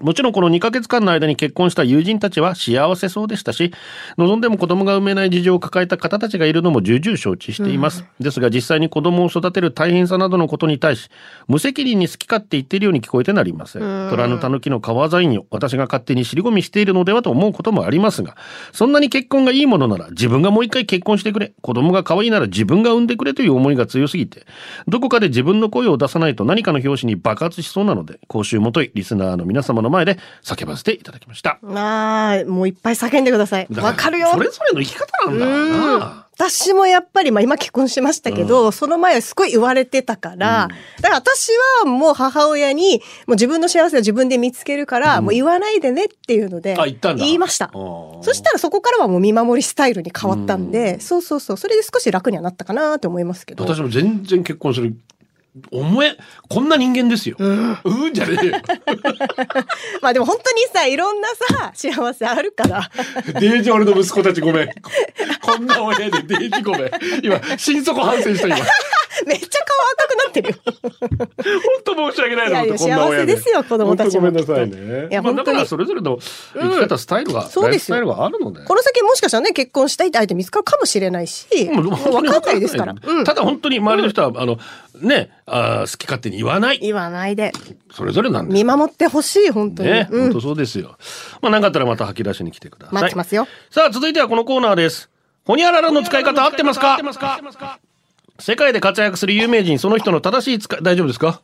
[0.00, 3.72] もちろんこの2ヶ月間の間に結婚した友人たちは幸せそうでしたし、
[4.16, 8.06] 望んでも子供が産めない事情を抱えた方たちがいるのも重々承知しています。
[8.18, 11.10] ですが実際に子供を育てる大変さなどのことに対し、
[11.46, 13.82] 無責任に好き勝手言っているように聞こえてなりません。
[13.82, 18.34] 虎の狸の川ザインを私が勝手に尻込みしているのではと思うこともありますが、
[18.72, 24.46] そんなに結婚がいいものなら自分がもう一回結婚してくれ、子供が可愛いなら自分が産んでくれという思いが強すぎて、
[24.88, 31.58] どこかで自分の声を出さないと何かの拍子に爆発しそうなので、講習もといリスナーの皆様の前で叫ばせていただきました。
[31.64, 33.66] ああ、もういっぱい叫んでください。
[33.70, 34.30] だわかるよ。
[34.32, 36.22] それぞれの生き方なんだろうな。
[36.34, 40.68] 私もやっぱり、まあ今結婚してましたけど、その前はすごい言われてたから、
[41.00, 41.50] だから私
[41.82, 47.70] はもう母親に、もう自分の幸せを自分で見つけるから、もう言わないでねっていうので、あ言ったんだ言いました。
[47.72, 53.64] そしたらそこからはもう見守りスタイルに変わったんで、そうそうそう、それで少し楽にはなったかなって思いますけど。
[53.64, 54.96] 私も全然結婚する。
[55.70, 56.16] 思え、
[56.48, 57.36] こんな人間ですよ。
[57.38, 58.56] うん、じゃねえよ。
[60.00, 62.90] まあでも本当にさ、いろんなさ、幸せあるから。
[63.38, 64.70] デージ俺の息子たちごめん。
[65.42, 66.90] こんな親でデージごめん。
[67.22, 68.56] 今、心底反省した今。
[69.26, 70.54] めっちゃ顔赤くなってるよ。
[71.84, 72.84] 本当申し訳ないなと思って。
[72.84, 75.08] 幸せですよ子供たちもごめんなさいね。
[75.10, 76.18] いやまあ、だからそれぞれの
[76.54, 78.64] 生き方、スタイルが、そうですよライフスタイルがあるので。
[78.64, 82.94] この先もしかしたらね、結婚したいって相手見つかるかもしれないし、もう分かんないですから。
[83.02, 83.24] うん。
[83.24, 84.58] ただ本当に周りの人は、あの、
[85.02, 86.78] ね、あー好き勝手に言わない。
[86.78, 87.52] 言わないで。
[87.92, 89.90] それぞれなんです見守ってほしい、本当に。
[89.90, 90.40] ね、うん本当。
[90.40, 90.96] そうですよ。
[91.40, 92.94] まあ、なんかあったらまた吐き出しに来てください。
[92.94, 93.46] 待ってますよ。
[93.70, 95.10] さあ、続いてはこのコーナーです。
[95.44, 96.98] ホニャララの使い方合ってますか？
[98.38, 101.42] 世界で活躍する有名人、その人の正しい使い、大丈夫ですか？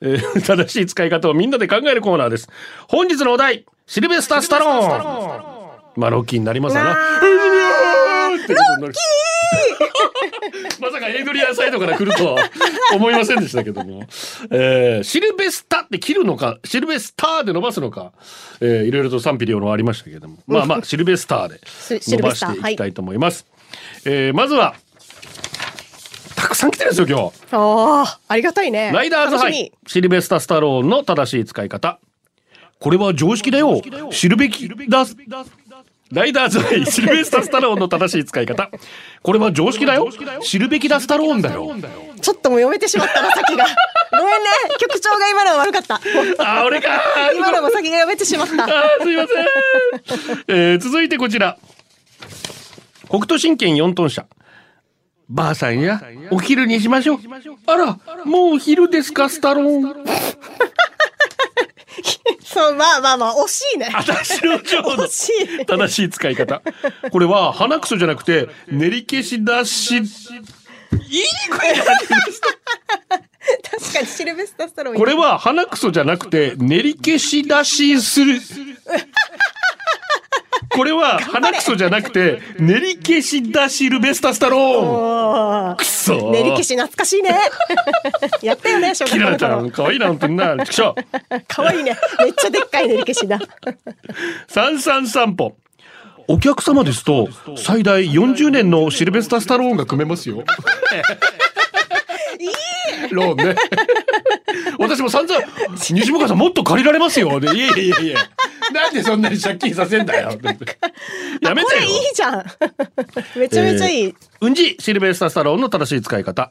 [0.00, 2.48] えー正しい使い方をみんなで考えるコーナーです。
[2.88, 6.00] 本日のお題、シルベスター・スタローン。
[6.00, 6.90] まあ、ロッキーになりますわな。
[6.94, 6.96] ロ
[8.36, 8.56] ッキー
[10.80, 12.50] まさかエイドリアンサイドから来るとは
[12.94, 14.04] 思いませんでしたけども。
[14.50, 18.12] えーシルベスタって切るのか、シルベスターで伸ばすのか、
[18.60, 20.38] えーいろいろと賛否両論ありましたけれども。
[20.46, 21.60] まあまあ、シルベスターで
[22.00, 23.46] シ伸ばしていきたいと思います。
[24.04, 24.74] えーまずは、
[26.36, 27.56] たくさん来てるんですよ、今日。
[27.56, 28.90] ああ、ありがたいね。
[28.94, 31.98] ライダーズハイ、シルベスタ・スタローンの正しい使い方。
[32.78, 33.80] これは常識だよ。
[34.10, 35.04] 知るべきだ。
[36.12, 38.70] ライダーズハイ、 シルベスタ・スタローンの正しい使い方。
[39.22, 40.08] これは常識だよ。
[40.42, 41.72] 知るべきだスタローンだよ。
[41.74, 42.20] み。
[42.20, 43.64] ちょっともう読めてしまったな、先が。
[44.10, 44.48] ごめんね。
[44.80, 45.94] 局長が今のは悪かった。
[45.94, 47.36] あー、俺かー。
[47.36, 48.64] 今のも先が読めてしまった。
[48.64, 50.44] あーすいません。
[50.48, 51.56] えー続いてこちら。
[53.08, 54.26] 北斗神拳4トン車。
[55.28, 57.18] ばあさんや、お昼にしましょう。
[57.66, 60.04] あら、もうお昼ですか、スタローン。
[62.52, 63.90] そう、まあまあまあ、惜しいね。
[63.94, 65.28] 私の情の惜し
[65.62, 65.66] い。
[65.66, 66.62] 正しい使い方。
[67.12, 71.84] これは鼻くそじゃなくて、練り消し出し、言いにくいな
[73.70, 74.98] 確かにシルベスタスタローン。
[74.98, 78.40] これは鼻くそじゃなくて、練り消し出しする。
[80.70, 85.76] これは鼻くそじゃなくて、練り消し出しルベスタスタローン。
[85.76, 87.36] くそ練り消し懐かしいね。
[88.42, 89.70] やったよね、小 学キララちゃん、。
[89.70, 90.56] 可愛いな、本当にな。
[90.64, 91.40] ちくしょう。
[91.48, 91.98] かわいいね。
[92.20, 93.38] めっちゃでっかい練り消しだ。
[94.48, 95.56] 三三散歩。
[96.28, 100.44] お客様ですと、最大40年のシルベスタ・スタローンが組めますよ。
[103.10, 103.56] ローンね。
[104.78, 105.40] 私も散々、
[105.76, 107.38] 西向さんもっと借りられますよ。
[107.40, 108.18] で、いやいやいや
[108.72, 110.30] なんでそんなに借金させんだよ。
[111.40, 112.00] やめこれいいてよ。
[112.14, 112.44] じゃん。
[113.38, 114.04] めちゃめちゃいい。
[114.04, 116.50] えーうんじ、シルベスタ・スタローンの正しい使い方。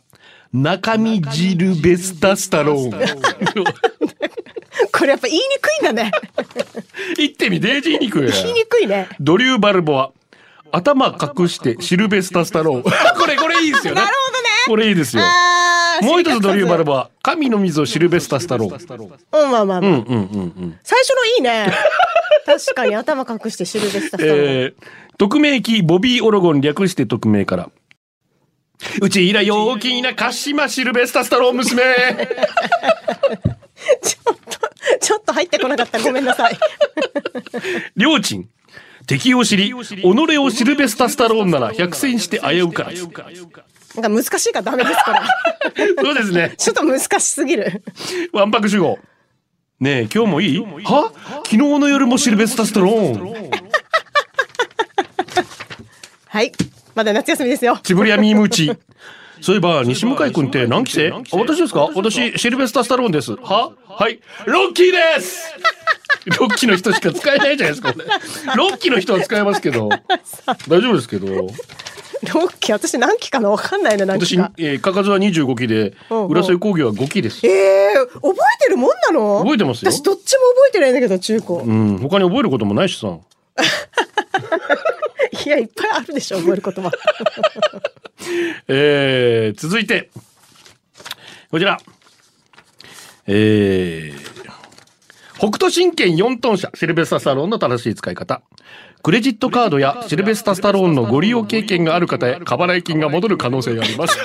[0.53, 2.91] 中身ジルベスタ・スタローン。
[4.91, 6.11] これやっぱ言いにくいんだね。
[7.17, 8.31] 言ってみ、デージ言いにくい。
[8.31, 9.07] 言いにくいね。
[9.19, 10.11] ドリュー・バルボア。
[10.71, 12.83] 頭隠してシルベスタ・スタローン。
[12.83, 12.91] こ
[13.27, 14.01] れ、これいいですよね。
[14.01, 15.23] なるほどねこれいいですよ。
[16.01, 16.93] もう一つドリュー・バルボ。
[16.93, 17.09] ボア。
[17.21, 19.43] 神の水をシルベスタ・スタローン。
[19.43, 19.79] うん、まあまあまあ。
[19.79, 20.15] うんうんうんう
[20.65, 20.79] ん。
[20.83, 21.73] 最初のいいね。
[22.45, 24.39] 確かに頭隠してシルベスタスタローン。
[24.39, 24.73] えー、
[25.17, 27.69] 匿名機ボビー・オロゴン略して匿名から。
[29.01, 31.83] うちいら陽気な鹿島シルベスタ・スタローン娘
[34.01, 35.99] ちょっと、ちょっと入ってこなかった。
[35.99, 36.57] ごめんなさい。
[37.97, 38.49] りょうちん。
[39.05, 39.73] 敵を知り、己
[40.37, 43.07] をシルベスタ・スタローンなら百戦して危うからず。
[43.95, 45.27] なんか難しいからダメですから。
[46.03, 46.53] そうですね。
[46.57, 47.83] ちょっと難しすぎる。
[48.33, 48.99] わんぱく主語。
[49.79, 50.59] ねえ、今日もいい？
[50.59, 51.11] は？
[51.45, 53.49] 昨日の夜もシルベスタ・スタローン。
[56.27, 56.51] はい。
[56.95, 57.79] まだ夏休みですよ。
[57.81, 58.71] チブリアミームーチ。
[59.41, 61.09] そういえば、西向井君って何期生？
[61.11, 61.89] あ私ですか？
[61.95, 63.31] 私、シルベスタ・スタローンです。
[63.37, 63.71] は？
[63.87, 64.19] はい。
[64.45, 65.53] ロッキーです
[66.37, 67.93] ロッキーの人しか使えないじゃないですか。
[68.55, 69.87] ロッキーの人は使えますけど。
[70.67, 71.47] 大丈夫ですけど。
[72.23, 74.51] ロッキー、私何期かなわかんないな、何期私、か。
[74.57, 77.45] えー、かかずは25期で、うんうん浦添工業は5期です。
[77.47, 79.39] ええー、覚えてるもんなの？
[79.39, 81.57] 覚えてますよ私どっちも覚えてないんだけど、中高。
[81.59, 83.07] うん、他に覚えることもないしさ。
[85.45, 86.91] いや、いっぱいあるでしょ、覚える言葉。
[88.67, 90.09] えー、続いて、
[91.51, 91.79] こちら。
[93.27, 94.49] えー、
[95.39, 98.41] 北斗神拳4トン車、シルベスタ・スタローンの正しい使い方。
[99.01, 104.17] クレジットカードやシルベスタ・スタローンのご利用経験がある方へ、過払い金が戻る可能性があります。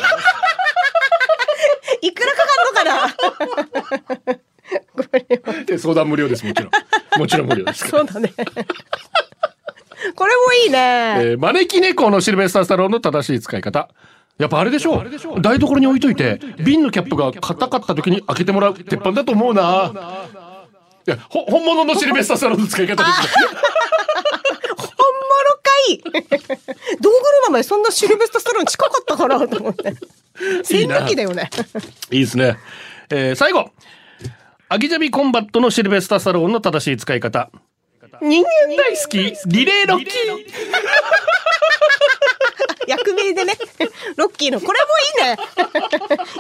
[2.03, 2.39] いくらか
[2.83, 3.55] かんのか
[4.27, 4.35] な？
[4.97, 6.71] これは、で相談無料です、もちろん。
[7.21, 7.87] もちろん無料です。
[7.89, 8.33] そうだね。
[10.17, 10.79] これもいいね。
[11.19, 13.89] えー招き猫のシルベスタ・スタローンの正しい使い方。
[14.39, 14.97] やっぱあれでしょ
[15.37, 15.41] う。
[15.41, 19.93] 台所に置いといて、瓶のキャップが硬かった時に開けてもらう鉄板だと思うな。
[21.07, 23.29] いや、ほ、本物のシルベスタ・スタローンの使い方ですね。
[24.77, 24.95] 本物
[25.63, 25.99] かい
[27.01, 29.89] 道具のままそんなシルベスタスタローン近かったかなと思って。
[29.89, 29.95] いい
[30.65, 31.51] 戦な闘機だよね。
[32.11, 32.59] いいですね。
[33.11, 33.71] えー最後。
[34.71, 37.51] アギジャビコンバットのシルベスタ・スタローンの正しい使い方。
[38.23, 40.11] 人間大好き、リレーロッキー。
[43.25, 43.55] りでね、
[44.17, 44.87] ロッキーの、これも
[45.25, 45.84] いいね。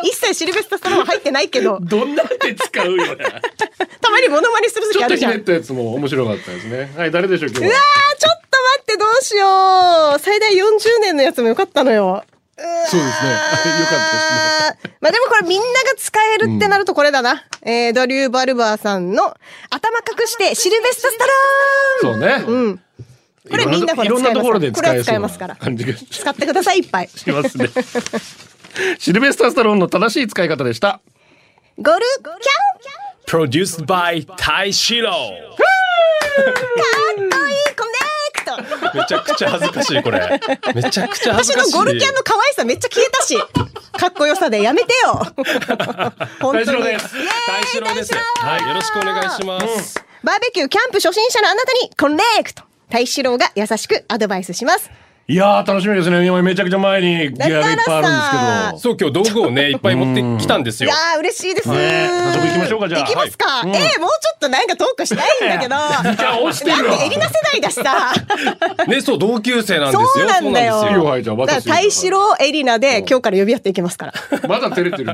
[0.05, 3.25] 一切シルベスタ・スタローン入ってないけど、 どんなんで使うよね。
[4.01, 5.31] たまにモノマネするちょっとひ時あるじゃん。
[5.31, 6.93] うわねったやつも面白かったですね。
[6.97, 8.35] はい、誰でしょう今日ー、ちょは。
[8.35, 10.19] っと待って、どうしよう。
[10.21, 12.23] 最大40年のやつもよかったのよ。
[12.57, 13.01] そうですね。
[13.01, 14.95] よかったですね。
[15.01, 17.45] まあでもこれみんなが使えるってなるとこれだな。
[17.63, 19.35] えー、ドリュー・バルバーさんの
[19.71, 22.45] 頭隠してシルベスタ・スタローンそうね。
[22.47, 22.81] うん。
[23.51, 25.57] これみんなほらいろんなところで使これはえそうな使えますから。
[26.11, 27.11] 使ってください、いっぱい。
[27.27, 27.69] ますね。
[28.99, 31.01] シルベスター・スタローンの正しい使い方でした。
[31.79, 35.23] ゴルキャン Produced by タイシロかっ
[37.15, 37.31] こいい
[37.75, 37.93] コネ
[38.35, 40.41] クトめちゃくちゃ恥ずかしいこれ
[40.75, 43.37] めちゃくちゃ恥私ずかしいのゴルキャンの可愛さめっちゃ消えたし。
[43.99, 45.15] かっこよさでやめてよ。
[46.41, 46.67] 本当に。
[46.67, 52.63] 大志郎ですイエーイタイシロですはいよろしくお願いします、バーベキューキャンプ初心者のあなたにコネクト。
[52.91, 54.91] 大志郎が優しくアドバイスします。
[55.27, 56.27] いやー、楽しみですね。
[56.27, 58.97] 今めちゃくちゃ前にギアがいっぱいあるんですけど。
[58.99, 61.71] そう今日道具をねいっぱい持ってきたんですよいやー嬉しいです。
[61.71, 63.47] ね早速行きましょうかじゃあ行きますか。
[63.65, 65.77] えーもうちょっとなんかトークしたいんだけど。
[66.15, 68.13] じゃあ落ちてるわだってエリナ世代だしさ。
[68.87, 70.81] ねそう同級生なんですよそうなんだよ。
[70.83, 74.13] そういいよはいじゃあだから私大志郎エリナで今日から呼び合っていきますから。
[74.47, 75.11] まだ照れてる。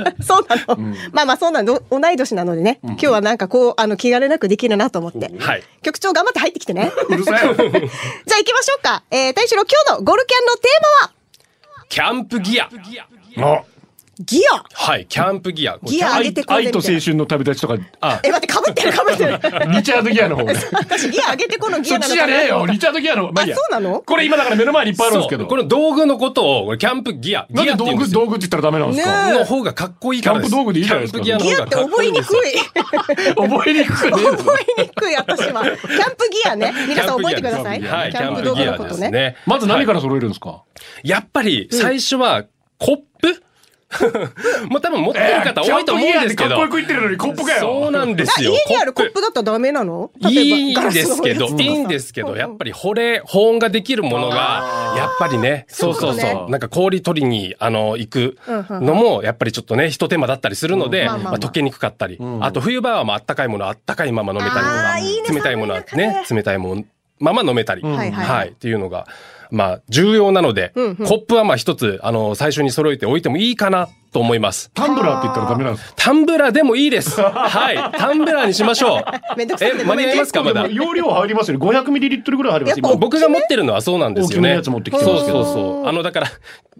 [0.22, 0.76] そうなの。
[1.12, 1.80] まあまあそうなの。
[1.90, 2.78] 同い年なのでね。
[2.82, 5.30] 今日はなんかこう、あの、気兼ねなくできるなと思って。
[5.38, 6.92] はい局長頑張って入ってきてね。
[7.10, 9.02] じゃあ行きましょうか。
[9.10, 11.12] えー、大志郎今日のゴルキャンのテーマは？
[11.88, 12.70] キャンプギア
[13.38, 13.62] あ
[14.20, 19.72] ギアはいキャンプギアギア上愛げてこうぜ愛と青春の旅立ちとか、あ、え、待って、被ってる被ってる。
[19.72, 20.44] リチャードギアの方。
[20.76, 22.66] 私ギア上げてこのギそっアなのちじゃねえよ。
[22.66, 23.32] リチャードギアの方。
[23.32, 24.00] まあいいやあそうなの？
[24.00, 25.46] これ今だから目の前にいっぱいあるんですけど。
[25.46, 29.26] この道具のことをこれキャンプギアなんで道具、ギアって言うんですよ道具って言ったらダメなんですか？
[29.26, 32.46] ねの方がかっこいいキャンプ道具でいいじゃないですかキャンプギアの方がギアって覚えにくよい。
[33.34, 35.62] 覚えにくくねえの覚えにくい、私は。
[35.64, 35.76] キャン
[36.16, 36.74] プギアね。
[36.86, 37.80] 皆さん覚えてください。
[37.82, 39.36] はいキャンプ道具ギアのことね。
[39.46, 40.62] まず何から揃えるんですか？
[41.02, 42.44] やっぱり最初は
[42.78, 43.02] コップ
[44.68, 46.50] もう多分持ってる方多いと思うんですけど。
[46.50, 47.60] キャンプギアでかっこよく言ってるのにコップかよ。
[47.60, 48.52] そうなんですあよ。
[48.52, 50.10] 家にあるコップだったらダメなの？
[50.28, 56.50] いいんですけど、いいんでですけど、やっぱり保冷、保温ができるものが、やっぱりね、そうそうそう。
[56.50, 58.38] なんか氷取りに、あの、行く
[58.70, 66.84] のも、やっぱりちょっとね、一手間だったりするので、まあ溶けにくかったり、あと冬場はまああったかいものあったかいまま飲めたりとあか冷たいものはね、冷たいもの
[67.18, 69.06] まま飲めたり、はい、っていうのが、
[69.52, 74.70] まあ、重要なので、コップはまあ一つ、あの、最初に揃えておいてもいいかなと思います。
[74.74, 75.94] タンブラーって言ったらダメなんですか？
[75.96, 77.20] タンブラーでもいいです。
[77.20, 77.98] はい。
[77.98, 79.04] タンブラーにしましょう。
[79.36, 80.42] めんどくさいえ、間に合いますか？
[80.42, 80.66] まだ。
[80.68, 81.66] 容量入りますよね。
[81.66, 82.78] 500ミリリットルぐらい入ります。
[82.78, 84.34] やっぱ今僕が持ってるのはそうなんですよね。
[84.36, 85.86] 大きめのやつ持ってきてそうますけどそうそう。
[85.86, 86.26] あの、だから、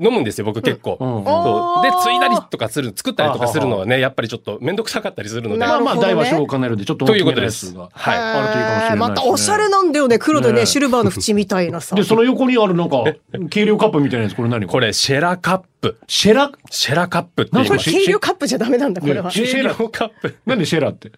[0.01, 0.93] 飲むんですよ、僕結構。
[0.95, 5.57] んそうで、ついだりとかする、作ったりとかするのはね、やっぱりちょっとめんどくさかったりするので。
[5.57, 7.75] まあまあ、大は小を兼ねるんで、ちょっとということです。
[7.77, 8.97] はいあるといいかもしれない。
[8.99, 10.19] またおしゃれなんだよね。
[10.19, 11.97] 黒でねね、シルバーの縁みたいなさ。
[11.97, 13.05] で、その横にあるなんか、
[13.51, 14.67] 軽量カップみたいなやつ、これ何？
[14.67, 15.72] これ、シェラカップ。
[16.07, 17.91] シェラ、シェラカップって言いこれます。
[17.91, 19.25] 軽量カップじゃダメなんだ、これは。
[19.25, 20.37] ねシェラ軽量カップ。
[20.47, 21.11] なんでシェラって？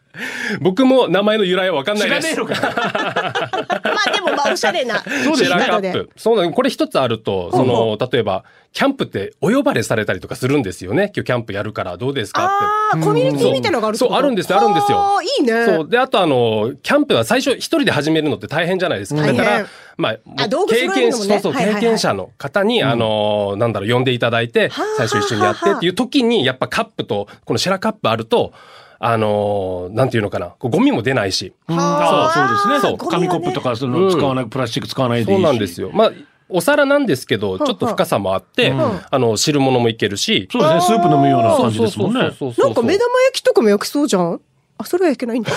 [0.60, 2.34] 僕も名前の由来はわかんないです。
[2.34, 2.74] 知らねえのかよ。
[3.84, 5.00] まあでも、まあおしゃれな。
[5.02, 6.10] そうですねシェラカップ。
[6.16, 6.52] そうなの。
[6.52, 11.12] これ一つあると、その、例えば、キャンプってお呼ばれされたりとかするんですよね。
[11.14, 12.98] 今日キャンプやるからどうですかって。
[12.98, 15.64] ああ、コミュニティみたいなのがあるそうあるんですよあるんですよああ、いいね。
[15.64, 15.88] そう。
[15.88, 19.22] で、あとあの、キャンプは最初一人で始めるのって大変じゃないですか。
[19.22, 28.52] だから、まあ、あ道具揃え経験、るのもねそうそう、はいはいはい経験者の方に、あの、なんだろう、呼んでいただいてはあ、最初一緒にやってっていう時に、やっぱカップと、このシェラカップあると、
[28.98, 31.52] あの、なんていうのかな、こうゴミも出ないし。
[31.68, 32.96] ああ、そうですね。
[32.98, 35.42] そう紙コップとか、その、使わない、プラスチック使わないでいいし。
[35.42, 35.90] そうなんですよ。
[35.92, 36.12] まあ、
[36.48, 38.72] お皿なんですけど、ちょっと深さもあって、
[39.10, 40.48] あの、汁物もいけるし。
[40.52, 40.80] そうですね。
[40.82, 42.20] スープ飲むような感じですもんね。
[42.20, 42.34] なんか
[42.82, 44.40] 目玉焼きとかも焼きそうじゃん？
[44.76, 45.52] あ、それはいけないんだ。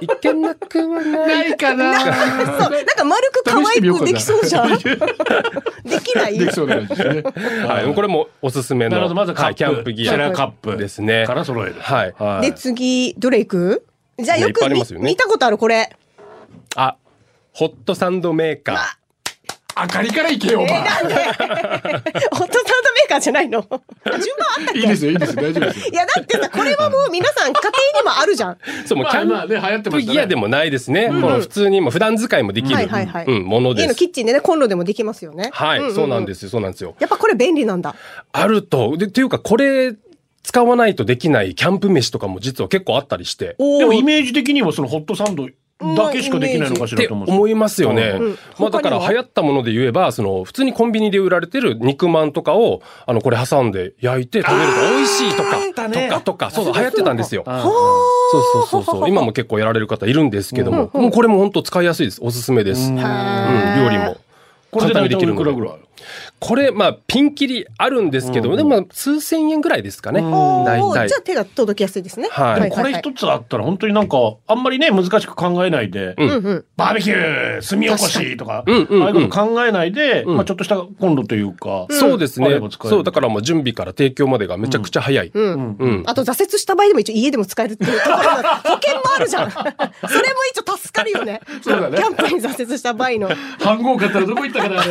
[0.00, 1.50] いけなくはない。
[1.50, 2.06] いかなそ
[2.68, 4.78] う、なんか丸く可愛くできそうじゃん。
[4.78, 4.78] で
[6.00, 6.38] きない？
[6.38, 7.22] できそうな感じですね。
[7.66, 11.26] はい、これもおすすめの、なるほど、まずカッはい、プ、キャンプギアシェラカップですね。
[11.26, 11.76] から揃える。
[11.80, 12.06] は
[12.40, 12.42] い。
[12.42, 13.84] で、次、どれいく？
[14.18, 15.96] じゃあよく見ありますよね見たことあるこれ。
[16.76, 16.96] あ、
[17.52, 18.76] ホットサンドメーカー。
[19.76, 20.78] 明かりからいけよ、お前。
[20.78, 23.60] ホッ トサンドメーカーじゃないの？
[23.62, 25.86] 順番あったっけいいですよ、いいですよ、大丈夫ですよ。
[25.92, 27.60] いや、だってさ、これはもう皆さん家
[27.92, 28.58] 庭にもあるじゃん。
[28.86, 31.08] そう、もうキャンまあまあね流行ってましたねプギアでもないですね。
[31.08, 33.24] この普通にもう普段使いもできる、はいはいはい。
[33.26, 33.84] うん、ものです。
[33.84, 35.50] 家のキッチンでね、コンロでもできますよね。
[35.52, 36.94] はい、んんんそうなんですよ、そうなんですよ。
[37.00, 37.94] やっぱこれ便利なんだ。
[38.32, 39.94] あると、で、っていうか、これ、
[40.44, 43.56] 使わないとできないキャンプ飯とかも実は結構あったりして。
[43.58, 45.48] おでもイーメージ的にはそのホットサンド
[45.80, 48.12] だけしかできないのかしらと思思いますよね。
[48.12, 48.38] ん。
[48.58, 55.58] まあだから流行ったもので言えば、その普通にコンビニで売られてる肉まんとかを、あの、これ挟んで焼いて食べると美味しいとか、
[55.88, 57.42] とかとか、そう、流行ってたんですよ。
[57.46, 59.08] あそうそうそうそう。
[59.08, 62.20] 今も結構やられる方いるんですけども、もうこれも本当使いやすいです。
[62.22, 62.90] おすすめです。
[62.90, 64.16] うん、料理も。
[64.70, 65.78] これでできるのでおいくらぐらい
[66.46, 70.20] これ、まあ、ピンキリあるんですけど、でもまあ、数千円ぐらいですかね。
[70.20, 71.16] 大体じゃ。
[71.18, 72.28] あ手が届きやすいですね。
[72.30, 76.64] はいでもこれ一つあったら本当になんかあんまりね難しく考えないで、うんうん。
[76.76, 85.30] バーベキュー炭起こしとかうんうんうんああいうこと考えないで、んまあ、ちょっとしたコンロというか、そうですねそう、だからもう準備から提供までがめちゃくちゃ早い。
[85.32, 85.76] うん。
[85.78, 86.02] うん。
[86.04, 89.48] あと挫折した場合でも一応家でも使えるっていうところが 保険もあるじゃん。
[89.50, 89.74] それも
[90.52, 91.40] 一応助かるよね。
[91.62, 93.30] そうだねキャンプに挫折した場合の。
[93.64, 94.82] 飯盒買ったらどこ行ったかな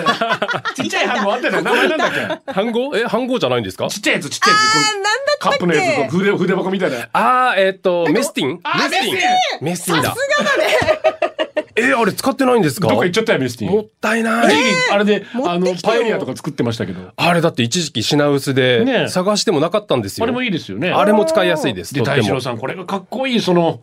[0.74, 2.52] ちっちゃい飯盒あったよね名前なんだっけ？
[2.54, 3.88] 飯盒え、飯盒じゃないんですか？
[3.90, 4.94] ちっちゃいやつちっちゃいやつ。
[4.94, 5.58] なんだったっけ？
[5.58, 7.10] カップのやつこう筆筆箱みたいな。
[7.14, 8.60] あー、えっと、メスティン？
[8.64, 9.14] あーメスティン。
[9.14, 10.16] メスティメスティンだ。
[11.76, 12.88] え、あれ使ってないんですか？
[12.88, 13.72] どっか行っちゃったよメスティン。
[13.74, 14.56] もったいない。
[14.92, 15.94] あれであの持ってきてよ。
[15.94, 17.12] パエリアとか作ってましたけど。
[17.16, 20.24] あれだって一時期品薄でね探してもなかったんですよ。
[20.24, 20.92] あれもいいですよね。
[20.92, 21.94] あれも使いやすいです。
[21.94, 22.24] でとっても。
[22.24, 23.82] 大志郎さんこれがかっこいいその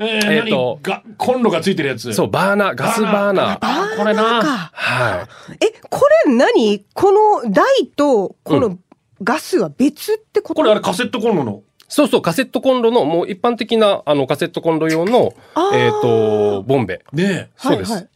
[0.00, 0.94] えー、えーと何？
[0.94, 2.12] がコンロがついてるやつ。
[2.14, 3.58] そう、バーナー、ガスバーナー。
[3.60, 4.22] あこれな。
[4.40, 4.70] か。
[4.72, 5.28] は
[5.60, 6.84] え、これ何？
[6.94, 8.78] この台とこの
[9.22, 10.54] ガスは別ってこと？
[10.54, 11.52] これあれカセットコンロの。
[11.52, 11.84] い。
[11.86, 15.34] そうそう、カセットコンロの、もう一般的な、あの、カセットコンロ用の
[15.74, 17.04] えっと、ボンベ。
[17.12, 17.92] ねそうです。
[17.92, 18.08] はい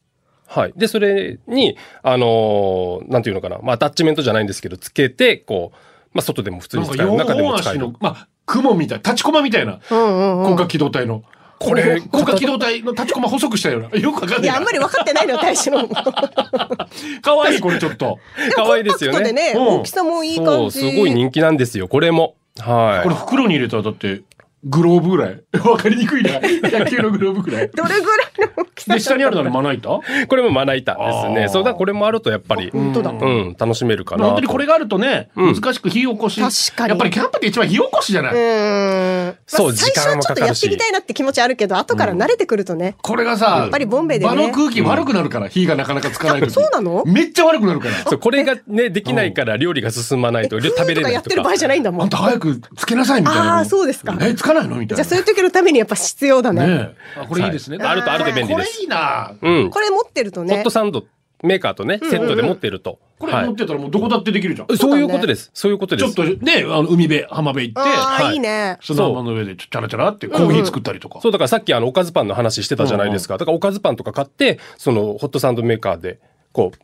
[0.47, 0.73] はい。
[0.77, 5.77] で、それに、あのーなんていうのかな、まあ、アタッチメントじゃないんですけど、つけて、こう、
[6.13, 7.81] まあ、外でも普通に使える、中でも使える。
[7.81, 7.97] 本足の。
[7.99, 9.81] まあ雲みたい立ちコマみたいな。
[9.91, 10.45] うんうんうん。
[10.45, 11.25] 広角機動隊の
[11.59, 15.89] これ、広角機動隊の立ちコマ細くしたようなよくわかんないいや、あんまり分かってないのよ、大使の。
[17.23, 18.19] かわいいこれちょっと
[18.55, 19.55] 可愛いですよコンパクトでね。
[19.55, 20.79] ね、うん大きさもいいそう、感じ。
[20.79, 22.35] すごい人気なんですよ、これも。
[22.61, 24.23] はこれ袋に入れたらだって
[24.65, 25.43] グローブぐらい？
[25.65, 26.33] わかりにくいな。
[26.41, 27.71] 野球のグローブぐらい。
[27.71, 29.89] どれぐらいの大きさで下にあるのはまな板？
[30.23, 30.27] い。
[30.27, 31.49] これもまな板ですね。
[31.49, 33.11] そうだ、これもあるとやっぱり、本当だ。
[33.11, 34.25] うん、楽しめるかなと。
[34.31, 35.55] 本当にこれがあるとね、うん。
[35.55, 36.41] 難しく火起こし。
[36.41, 36.89] 確かに。
[36.91, 39.35] やっぱりキャンプって一番火起こしじゃない、うーん。
[39.47, 42.97] そうまあ最初はちょっとやってみたいなって気持ちあるけど、後から慣れてくるとね。
[43.03, 44.31] これがさやっぱりボンベでね。
[44.31, 46.51] 場の空気悪くなるから、火がなかなかつかない時。
[46.51, 47.05] そうなの？
[47.07, 47.95] めっちゃ悪くなるから。
[48.09, 51.13] そう、これがね、できないから料理が進まないと、え食べれないとか。
[51.15, 51.57] やってる場合。
[51.57, 52.03] じゃないんだもん。
[52.03, 54.17] あんた早くつけなさいみたいなあーそうですか。
[54.21, 54.77] えつかないの？
[54.77, 55.05] みたいな。
[55.05, 56.67] じゃあそういう時のためにやっぱ必要だね。
[56.67, 57.21] ねえ。
[57.21, 57.87] あこれいいですね、はい。
[57.89, 58.73] あるとあるで便利です。
[58.73, 59.35] これいいな。
[59.41, 59.71] うん。
[59.71, 60.55] これ持ってるとね。
[60.55, 60.71] ホット。
[60.71, 61.05] サンド
[61.43, 62.99] メーカーとね、セットで持ってると。
[63.19, 63.47] これはい。
[63.47, 65.51] 持ってたらもうどこだってできるじゃん、そういうことです。
[65.53, 66.15] そういうことです。
[66.15, 68.35] ちょっとねあの海辺浜辺行ってああ、はい。
[68.35, 68.79] いいね。
[68.81, 73.37] 砂浜の上でちょチャラチャラってコーヒー作ったりとか、そう、だからさっきあの、おかずパンの話してたじゃないですか。
[73.37, 76.19] だからおかずパンとか買って、その、ホットサンドメーカーで、
[76.53, 76.79] こう、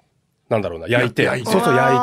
[0.51, 1.99] なんだろうな、焼いて、焼いてそうそう焼い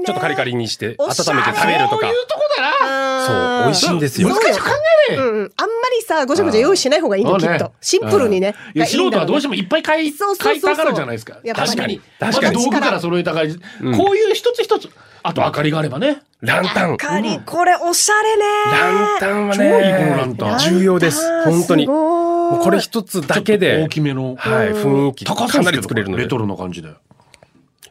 [0.00, 0.06] て。
[0.06, 2.06] ちょっとカリカリにして、温めて食べるとか。
[2.06, 2.22] そうい。
[2.22, 4.28] うとこだなそう、美味しいんですよ。
[4.28, 4.70] 難しく考
[5.10, 5.52] えねうんうん。
[5.56, 7.72] あんまりさ、ごちゃごちゃ用意しない方がいいんだよ、きっと。
[7.80, 8.54] シンプルにね。
[8.74, 9.54] いや素人はどうしても。
[9.54, 14.88] もいっぱい買いそうそうそうそう買いたがるじゃないですか確かに確かにまず道具から揃えた感じ、こういう一つ一つ
[15.22, 16.96] あと明かりがあればねランタン。
[16.96, 18.44] かり、これおしゃれね。
[18.70, 21.44] ランタンは超いいこのラねンタン、重要です。
[21.44, 21.86] 本当に。
[21.86, 26.28] これ一つだけでと大、きめのはい、雰囲気高かなり作れるのでレ。
[26.28, 26.90] トロな感じで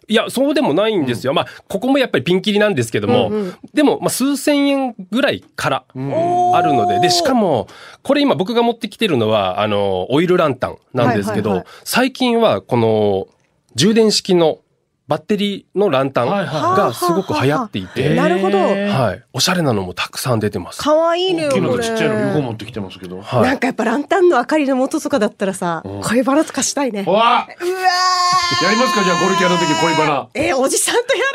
[0.08, 1.34] いや、そうでもないんですよ。
[1.34, 3.32] まあ、ここもやっぱりピンキリなんですけども、
[3.74, 7.68] でも、まあ、数千円ぐらいからあるので、で、しかも、
[8.04, 13.28] これ今僕が持ってきてるのは、あの、オイルランタンなんですけど、最近はこの、
[13.76, 14.60] 充電式の
[15.08, 19.24] バッテリーのランタンがすごく流行っていて、なるほどえーはい。
[19.34, 20.82] おしゃれなのもたくさん出てます。
[20.82, 21.88] かわいいね、大きいのことれ。
[21.88, 27.04] ちっちゃいの両方持ってきてますけどはいなんかやっぱランタンの明かりの元とかだったらさ、恋バナとかしたいね。
[27.08, 31.26] うわわあーやりますかじゃあゴルキャの時恋バナえー、おじさんとや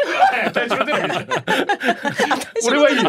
[0.52, 1.14] 大将テレビ
[2.66, 3.02] 俺はいいよ。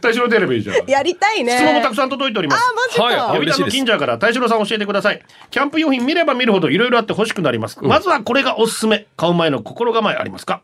[0.00, 1.52] 大将テレビいいじゃんやりたいね。
[1.56, 3.24] 質問もたくさん届いておりますあ、マジか。
[3.24, 5.22] はい呼び出の近所から大志郎さん教えてください。
[5.50, 7.78] キャンプ用品見れば見るほどいろいろあって欲しくなります。
[7.82, 9.06] まずはこれがおすすめ。
[9.16, 10.62] 買う前の心構えありますか？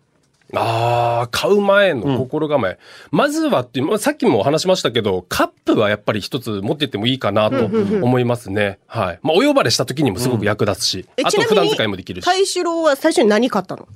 [0.56, 2.78] ああ、買う前の心構え。
[3.10, 8.78] まずはってまあさっきも話しましたけど、カップはやっぱり一つ持ってってもいいかなと思いますね。
[8.86, 9.18] はい。
[9.22, 12.24] まあ、お呼ばれした時にもすごく役立つし、えあと普段使いもできるし。
[12.26, 13.88] 大志郎は最初に何買ったの？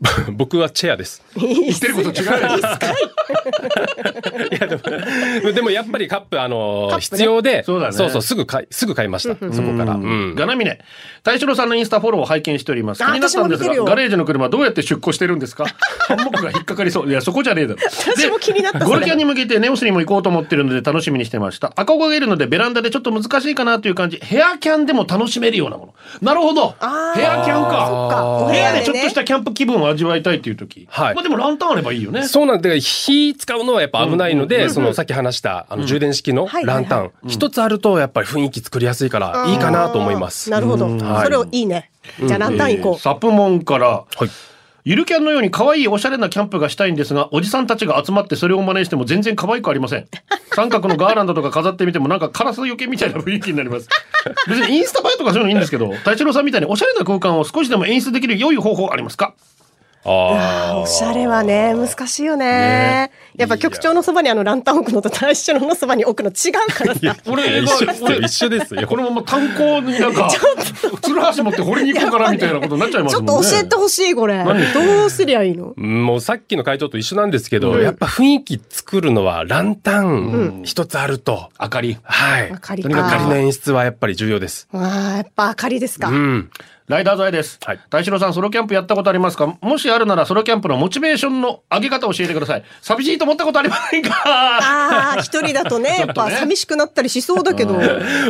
[0.32, 1.22] 僕はチェアです。
[1.36, 2.32] 言ってること違うよ。
[4.50, 9.34] いや、でも、でもやっぱりカップ、あのね必要で、そうだねそうそう、すぐ買い、すぐ買いました。
[9.52, 9.94] そこから。
[9.94, 10.34] うん。
[10.34, 10.78] ガナミネ。
[11.22, 12.98] 大志郎さんのインスタフォローを拝見しております。
[12.98, 15.64] 気あになったんですが、ガレージの車どうやって出庫してるんですか？
[16.08, 17.08] ハンモックが引っかかりそう。
[17.10, 17.80] いや、そこじゃねえだろ。
[18.16, 21.72] 私も気になったゴルキャンに向けてネオスにも行こうと思ってるので楽しみにしてました。
[21.76, 24.18] 赤子がいるのでベランダでちょっと難しいかなという感じ。
[24.22, 25.94] ヘアキャンでも楽しめるようなもの。
[26.22, 26.74] なるほど。
[27.14, 28.16] ヘアキャンそっか。
[28.16, 28.26] か。
[28.26, 29.14] お部部屋屋でねでちょっとし。
[29.14, 30.86] たキャンプ気分を味わいたいっていう時。
[30.90, 32.26] はいまあでもランタンあればいいよね。
[32.26, 40.50] そうなんで、火使うのはやっぱ危ないので、そのさっき話した、あの、充電式のはいランタン、一つあるとやっぱり雰囲気作りやすいから、いいかなと思います。
[40.50, 40.86] なるほど。
[40.88, 41.90] はいそれをいいね。
[42.24, 44.30] じゃあランタン行こえーサプモンから、はい。
[44.86, 50.06] ゆるキャンのように可愛いおしゃれなキャンプがしたいんですが、おじさんたちが集まってそれを真似しても全然可愛くありません。
[50.54, 53.88] 三角のガーランドとか飾ってみてもなんかカラスよけみたいな雰囲気になります。
[54.46, 59.32] 別にインスタ映えとかそういうのいいんですけど、大志郎さんみたいにおしゃれな空間を少しでも演出できる良い方法ありますか？
[60.04, 60.80] ああ。
[60.80, 62.46] おしゃれはね、難しいよね。
[62.46, 67.16] ねやっぱ局長のそばにあのランタン置くのと大将のそばに置くの違うからさ。
[67.26, 68.86] 俺一緒ですよ、一緒ですよ。
[68.86, 70.30] このまま炭鉱になんか、
[71.02, 73.48] つるはし持って掘りに行こうかなみたいなことになっちゃいますちょもんね。
[73.48, 74.44] っと教えてほしい、これ。
[74.44, 75.74] どうすりゃいいの？
[75.76, 81.50] うんもうさっきの回答と一緒なんですけど、やっぱ雰囲気作るのはランタン一つあると。
[81.60, 81.98] 明かり？
[82.02, 82.50] はい。
[82.50, 84.68] 明かりかとにかく明かりの演出はやっぱり重要です。
[84.72, 86.08] ああ、やっぱ明かりですか。
[86.08, 86.50] うん。
[86.86, 87.58] ライダーザイです。
[87.64, 89.46] はい大志郎さん、ソロキャンプやったことありますか？
[89.62, 92.64] もしあるなら、ソロキャンプのモチベーションの上げ方を教えてください。
[92.82, 94.10] 寂しいと思ったことありませんか？
[94.26, 97.74] ああ、一人だ とね、やっぱ寂しくなったりしそうだけど。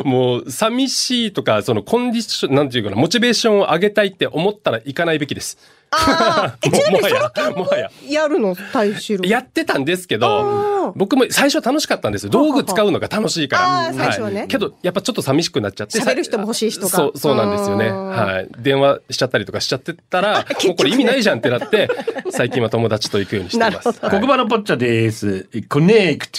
[0.04, 5.58] もう、寂しいとか、そのコンディション、なんていうかな、モチベーションを上げたいって思ったら行かないべきです。
[5.96, 7.90] ああ、 え、ちなみにソロキャンプもはや。
[8.08, 8.56] やるの？
[8.72, 8.92] 大。
[9.28, 12.30] やってたんですけど、僕も最初楽しかったんですよ。
[12.30, 13.94] 道具使うのが楽しいから。
[13.94, 15.98] 最初はねけど、やっぱちょっと寂しくなっちゃって。
[16.00, 17.90] 喋る人も欲しい人がそう、そうなんですよね。
[17.90, 18.48] はい。
[18.58, 21.88] 電話しちゃったりとかしちゃってたら、 もうこれ意味ないじゃんってなって、
[22.30, 23.92] 最近は友達と行くようにしてます。
[24.00, 25.48] 黒板のポッチャです。
[25.68, 26.38] コネクト。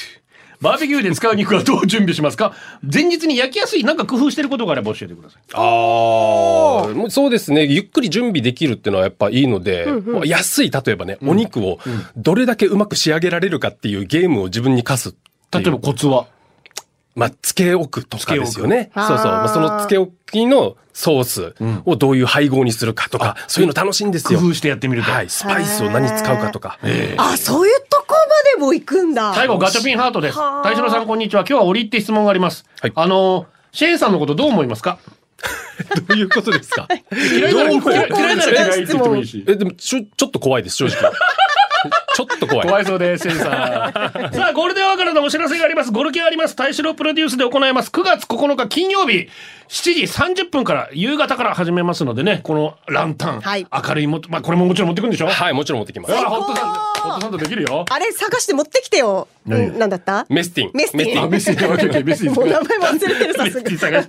[0.61, 2.53] バーベキューで使う肉はどう準備しますか？
[2.81, 5.41] 前日に焼きやすいなんか工夫してることがあれば教えてください。
[5.53, 5.61] ああ、
[6.93, 7.65] もうそうですね。
[7.65, 11.79] ゆっくり準備できるっていうのはやっぱいいので、もう安い、例えばね、お肉を
[12.15, 15.15] どれだけうまく仕上げられるかっていうゲームを自分に課す。
[15.51, 16.27] 例えばコツは？
[17.15, 18.91] まあ、つけ置くとかですよね。
[18.93, 19.17] そうそう。
[19.17, 21.55] まあ、そのつけ置きのソース
[21.85, 24.39] をどういう配合にするかとか、そういうの楽しいんですよ。
[24.39, 25.11] 工夫してやってみると。
[25.11, 25.29] はい。
[25.29, 26.77] スパイスを何使うかとか。
[27.17, 28.15] あ、そういうとこ
[28.55, 29.33] までも行くんだ。
[29.33, 30.37] 最後、ガチャピンハートです。
[30.37, 31.41] はあ大志郎さん、こんにちは。
[31.47, 32.65] 今日は折りって質問があります。
[32.81, 34.97] はいあの、シェーンさんのことどう思いますか？
[36.07, 36.87] どういうことですか？
[37.11, 39.43] 嫌いなら嫌いなら嫌いって言ってもいいし。
[39.47, 41.11] え、でも、ちょ、ちょっと怖いです、正直。
[42.15, 42.67] ちょっと怖い。
[42.67, 43.39] 怖いそうです、さん。
[44.31, 45.91] さあ、ゴールデンアワーからのお知らせがあります。
[45.91, 46.55] ゴルキャンあります。
[46.55, 47.89] 大志郎プロデュースで行います。
[47.89, 49.27] 9月9日金曜日、
[49.67, 50.01] 7時
[50.43, 53.65] 30分から、夕方から始めますのでね、このランタン、はい。
[53.71, 55.27] 明るいも、まあ、これももちろん持ってくんでしょ？
[55.27, 56.15] はい、もちろん持ってきます。
[56.15, 56.17] あ。
[56.29, 57.85] ホットサンド、ホットサンドできるよ。
[57.89, 59.27] あれ探して持ってきてよ。
[59.45, 59.67] 何？
[59.69, 60.25] うんなんだった？
[60.29, 60.71] メスティン。
[60.73, 61.23] メスティン。
[61.23, 62.39] あ、メッセージ、オッケーオッケー メッセージ。
[62.39, 63.99] もう名前忘れてるさすが。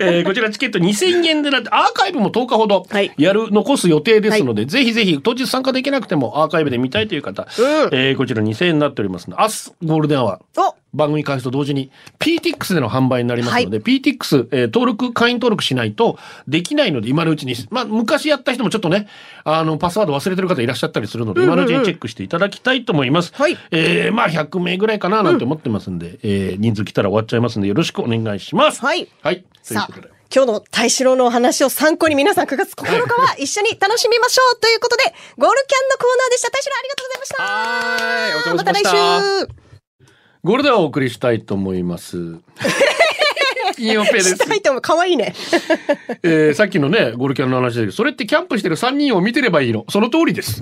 [0.00, 3.12] えーこちらチケット2000円でなって、アーカイブも10日ほどはい。
[3.16, 7.66] やる、残す予定ですので、ぜひぜひ当日参加できなくてもアーカイブで見たいという方、うん。
[7.92, 10.72] えーこちら2000円になっておりますので、明日ゴールデンアワー。
[10.94, 19.08] お番組開始と同時に PTX での販売になりますので、 Peatix、えー登録、会員登録しないとできないので、今のうちに、まあ、昔やった人もちょっとね、
[19.44, 23.32] あの、パスワード忘れてる方いらっしゃったりするので、今のうちにチェックしていただきたいと思います。
[23.34, 28.80] はいえーまあ、100名ぐらいかななんて思ってますんで、えー人数来たら終わっちゃいますんで、よろしくお願いします。
[28.80, 29.44] はいはい。
[29.66, 35.04] ということで。、今日の大志郎のお話を参考に皆さん9月9日は一緒に楽しみましょうということで、
[35.38, 36.50] ゴールキャンのコーナーでした。
[36.50, 37.42] 大志郎ありがとうございました。
[37.42, 39.61] はーいおまたました来週。
[40.44, 42.16] ゴールデンをお送りしたいと思います。
[43.76, 44.30] 金曜ペイです。
[44.30, 44.82] したいと思う。
[44.82, 45.34] かわいいね。
[46.24, 49.84] えーさっきのね、ゴールキャンの話だけど、それってキャンプしてる3人を見てればいいの。
[49.88, 50.60] その通りです。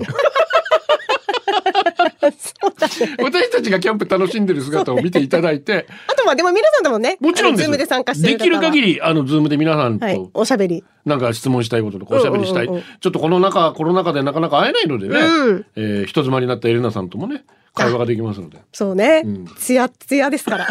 [3.21, 7.63] 私たちがキャンプ楽しんでる姿を見ていただいて、あとまあでも皆さんでもね、もちろんです。
[7.63, 8.93] ズームで参加してるできる限り。
[8.95, 10.83] り、あの、ズームで皆さんはいと、、おしゃべり。
[11.05, 12.67] なんか質問したいこととかおしゃべりしたい。
[12.67, 12.77] ちょ
[13.09, 17.43] っとこの中、コロナ禍でなかなか会えないのでね、うんえー人妻になったエレナさんともね、
[17.73, 18.59] 会話ができますので。
[18.73, 19.45] そうねん。
[19.57, 20.67] つやつやですから。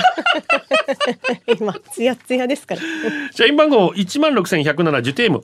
[1.59, 2.81] 今、つやつやですから。
[3.33, 5.43] 社員番号16,107ジュテーム。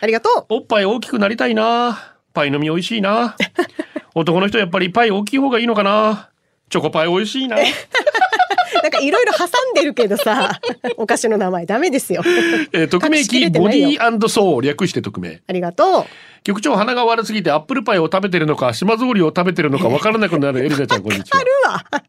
[0.00, 0.44] ありがとう。
[0.50, 2.17] おっぱい大きくなりたいな。
[2.38, 3.34] パイの実美味しいな。
[4.14, 6.28] 男の人やっぱりパイ大きい方がいいのかな。
[6.70, 7.56] チョコパイ美味しいな。
[8.82, 10.60] なんかいろいろ挟んでるけどさ、
[10.96, 12.22] お菓子の名前ダメですよ。
[12.72, 15.40] えー匿名隠しきれキーボディーソー略して匿名。
[15.48, 16.04] ありがとう。
[16.48, 21.44] 局長鼻が悪すぎてアップルパイを食べてるのか島ぞうりを食べてるのかわからなくなるエリナちゃんこんにちはあ。
[21.44, 21.50] る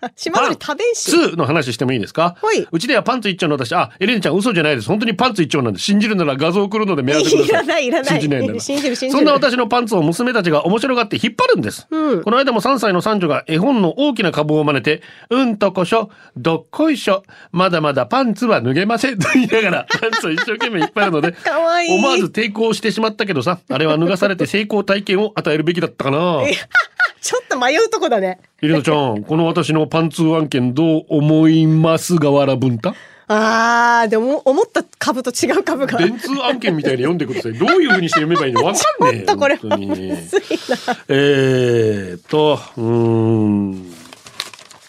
[0.02, 0.12] わ。
[0.16, 1.12] 島より食べんし。
[1.14, 2.38] 2の話してもいいですか？
[2.42, 4.88] はいうちではパンツ一丁の私、あ、エレンちゃん嘘じゃないです。
[4.88, 7.48] 本当にパンツ一丁なんで、信じるなら画像送るので目当てください。
[7.48, 11.86] いらないいらない信じないなら信じる信じるそんな私のパンツを娘たちが面白がって引っ張るんです。
[11.92, 26.42] うんこの間も3歳の三女が絵本の大きな株を真似て、うんとこしょ、どっこいしょ、まだまだパンツは脱げませんと言いながら、パンツを一生懸命引っ張るので、 かわいい思わず抵抗してしまったけどさ、あれは脱がされて成功体験を与えるべきだったかな。
[27.22, 28.40] ちょっと迷うとこだね。
[28.62, 32.96] エレナちゃん、 この私のパンツ案件どう思いますがわら文太
[33.32, 36.00] あー、でも思った株と違う株が。
[36.00, 37.54] 電通案件みたいに読んでください。
[37.54, 38.64] どういう風にして読めばいいの？
[38.64, 39.18] わかんねえ。
[39.18, 40.98] ちょっとこれはむずいな。
[41.10, 43.94] えーっと、うーん。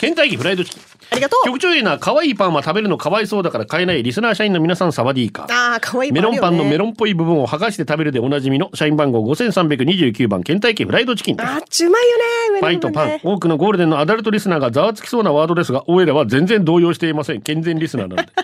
[0.00, 0.82] 倦怠期フライドチキン。
[1.10, 1.46] ありがとう。
[1.46, 5.52] 局長エリナ、可愛いパンは食べるのかわいそうだから買えないリスナー社員の皆さんサワディーカー。
[5.52, 6.78] ああ、かわいいメロンパンのメン。
[6.78, 12.16] ロンっぽい部分を剥がして食べるでおなじみの社員番号5329番ケンタッキーフライドチキンあー、ちうまいよ
[12.54, 12.60] ね。
[12.60, 13.20] パイとパンね。
[13.24, 17.42] 多くのゴールデンのアダルトリスナーがざわつきそうなワードですが、おいらは全然動揺していません。
[17.42, 18.28] 健全リスナーなので。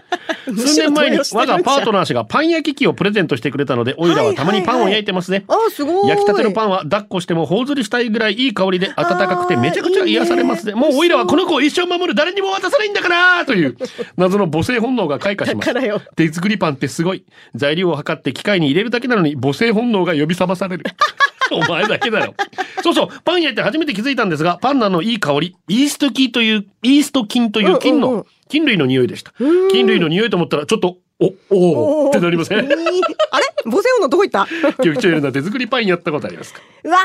[0.46, 5.44] 数年前に我がパートナー氏がパン焼き器をプレゼントしてくれたので、おいらはたまにパンを焼いてますね。
[5.48, 6.08] あー、すごい。
[6.08, 10.74] 焼きたてのパンは抱っこしても頬ずりしたいぐらいいい香りで温かくてめちゃくちゃ癒されますね。
[10.74, 13.76] もうおいらはこの子を一生守る誰にも渡さないんだからという
[14.16, 15.70] 謎の母性本能が開花します。
[16.16, 17.24] 手作りパンってすごい。
[17.54, 20.84] 材料を測って機械に入れるだけなのに母性本能が呼び覚まされる。
[21.52, 22.34] お前だけだよ。
[22.82, 29.32] そうそう、パン焼いて初めて気づいたんですが、パンナのいい香り、イースト菌という、イースト菌という菌の、菌類の匂いでした。
[29.70, 32.58] 菌類の匂いと思ったら、ちょっと、お、おーってなりません？
[32.58, 32.76] あれ？
[33.64, 34.46] 母性のどこ行った？
[34.82, 36.98] 局長いるの手作りパンやったことありますかうわ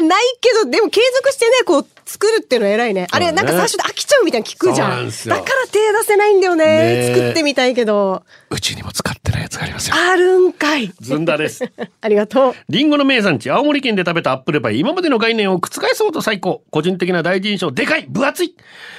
[0.00, 3.06] ー、ないけど、でも継続してね、こう、作るっていうのは偉いね。
[3.10, 4.90] あれ、ねなんか最初で飽きちゃうみたいに聞くじゃん。
[4.90, 6.64] なんだから手出せないんだよね。
[6.66, 6.70] ね
[7.10, 8.24] え作ってみたいけど。
[8.50, 9.96] うちにも使ってないやつがありますよ。
[9.96, 10.92] あるんかい。
[11.00, 11.64] ずんだです。
[12.00, 12.54] ありがとう。
[12.68, 16.62] リンゴの名産地、青森県で食べたアップルパイ、今までの概念を覆そうと最高。
[16.70, 18.54] 個人的な第一印象、でかい分厚い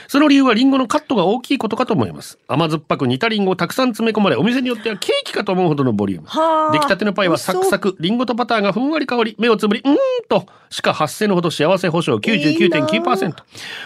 [0.08, 2.38] その理由はリンゴのカットが大きいことかと思います。
[2.48, 6.28] 甘酸っぱく煮たリンゴをたくさん詰め込まれ、お店によってはケーキかと思うほどのボリューム。
[6.28, 13.34] はあ出来たてのパイはサクサク、リンゴとバターがふんわり香り、目をつぶり、うーんと、しか発せぬほど幸せ保証99.9%。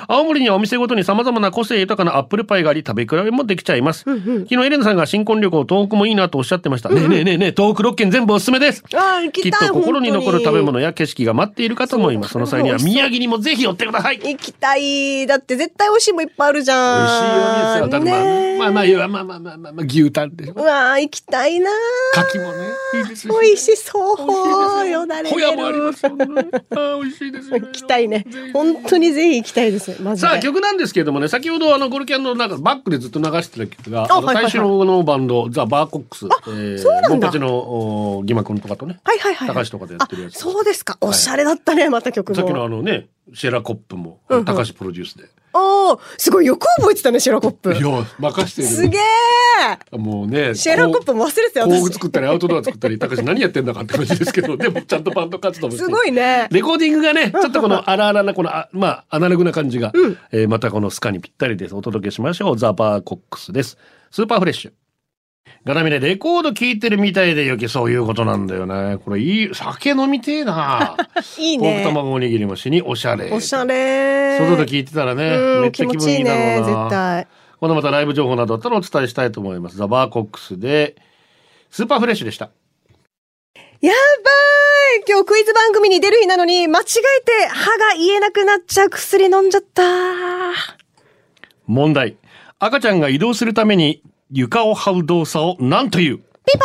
[0.07, 3.99] 青森にはお店ごとに様々な個性豊かなアップルパイがあり、食べ比べもできちゃいます。
[3.99, 6.89] 昨日エレナさんが新婚旅行、東北もいいなとおっしゃってました。
[6.89, 8.83] ねえねえねえねえ、東北6県全部おすすめです。
[8.93, 12.31] あー行ききっと心に残る食べ物や景色が待っているかと思います。
[12.33, 14.17] その際には宮城にもぜひ寄ってください。
[14.19, 15.27] 美味しい行きたい。
[15.27, 17.81] だって絶対美味しいもんいっぱいあるじゃん。
[17.81, 18.03] ようですよ。
[18.03, 20.53] ねえまあ、まあまあ、まあまあまあまあまあ、まあ、牛タンでしょ。
[20.55, 21.69] うわー、行きたいな
[22.15, 22.67] 牡蠣もね、
[23.01, 23.39] いいですよ。
[23.39, 23.99] 美味しそ
[24.83, 24.89] う。
[24.89, 25.41] よだれ出る。
[25.43, 26.05] ホヤもあります。
[26.05, 27.51] あー美味しいです。
[27.51, 28.25] 行きたいね。
[28.53, 30.01] 本当にぜひ行きたいです。
[30.01, 30.27] マジで。
[30.27, 39.57] さあ曲なんですけれどもね先ほどあのゴルキャンのなんかバックでずっと流してた曲があのあはいはいはい大衆のバンドザ・バーコックスえそうなんだモンパチのおギマ君とかとねはいはいはいはい。
[39.57, 40.97] 高橋とかでやってるやつあそうですか。
[41.01, 42.35] おしゃれだったね、また曲も。
[42.35, 47.73] さっきのあのねシェラコップもうんうん高橋プロデュースで、おーすごいよく覚えてたね、シェラコップ。
[47.73, 51.79] いや任してるすげえもうねシェラコップも忘れてたよ、私。
[51.79, 56.47] 工具作ったりアウトドア作ったり高橋何やってんだかって感じですけど でもちゃんとバンド活動もすごいね。
[56.51, 59.91] レコーディングがね、ちょっとこの荒々な、この、あまあ、アナログな感じが、
[60.31, 61.75] えーまたこのスカにぴったりです。
[61.75, 62.57] お届けしましょう。
[62.57, 63.77] ザ・バーコックスです。
[64.09, 64.71] スーパーフレッシュ。
[65.63, 68.97] ガラミでレコード聴いてるみたいでよき、そういうことなんだよね。
[68.97, 70.97] これいい、酒飲みてえな。
[71.37, 71.83] いいポークね。
[71.83, 73.31] 卵おにぎりもしにおしゃれ。
[73.31, 74.39] おしゃれ。
[74.39, 76.53] 外で聴いてたらね、うんめっちゃ気分いいだろうな。
[76.53, 77.27] いいね絶対
[77.59, 79.77] このまたライブ情報などあったらお伝えしたいと思います。
[79.77, 80.95] ザ・バーコックスで、
[81.69, 82.49] スーパーフレッシュでした。
[83.81, 83.97] やば
[84.97, 89.83] い今日クイズ番組に出る日なのに、間違えて歯が言えなくなっちゃう薬飲んじゃった。
[91.67, 92.17] 問題。
[92.57, 96.17] 赤ちゃんが移動するために床を這う動作を何という？
[96.17, 96.59] ピンポン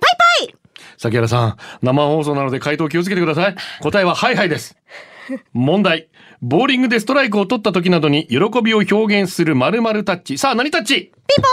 [0.00, 0.10] パイ
[0.46, 0.54] パイ
[0.96, 3.54] 崎原さん、生放送なので回答気をつけてください。
[3.80, 4.76] 答えははいはいです。
[5.52, 6.08] 問題。
[6.42, 10.38] ボーリングでストライクを取った時などに喜びを表現する〇〇タッチ。
[10.38, 10.94] さあ、何タッチ？
[10.96, 11.52] ピンポン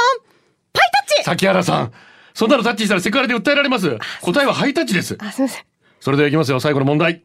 [0.74, 1.92] パイタッチ崎原さん。
[2.34, 3.98] そんなのタッチしたらセクハラで訴えられます。
[4.22, 5.18] 答えはハイタッチです。
[5.20, 5.66] あ、すみません。
[6.00, 7.24] それではいきますよ、最後の問題。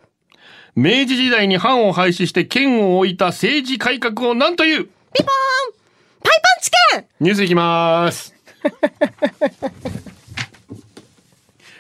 [0.75, 4.85] 明治時代に藩を廃止して剣を置いた政治改革を何という？
[4.85, 4.91] ピン
[5.27, 5.82] ポン
[6.23, 8.35] パイパンチ券ニュースいきまーす。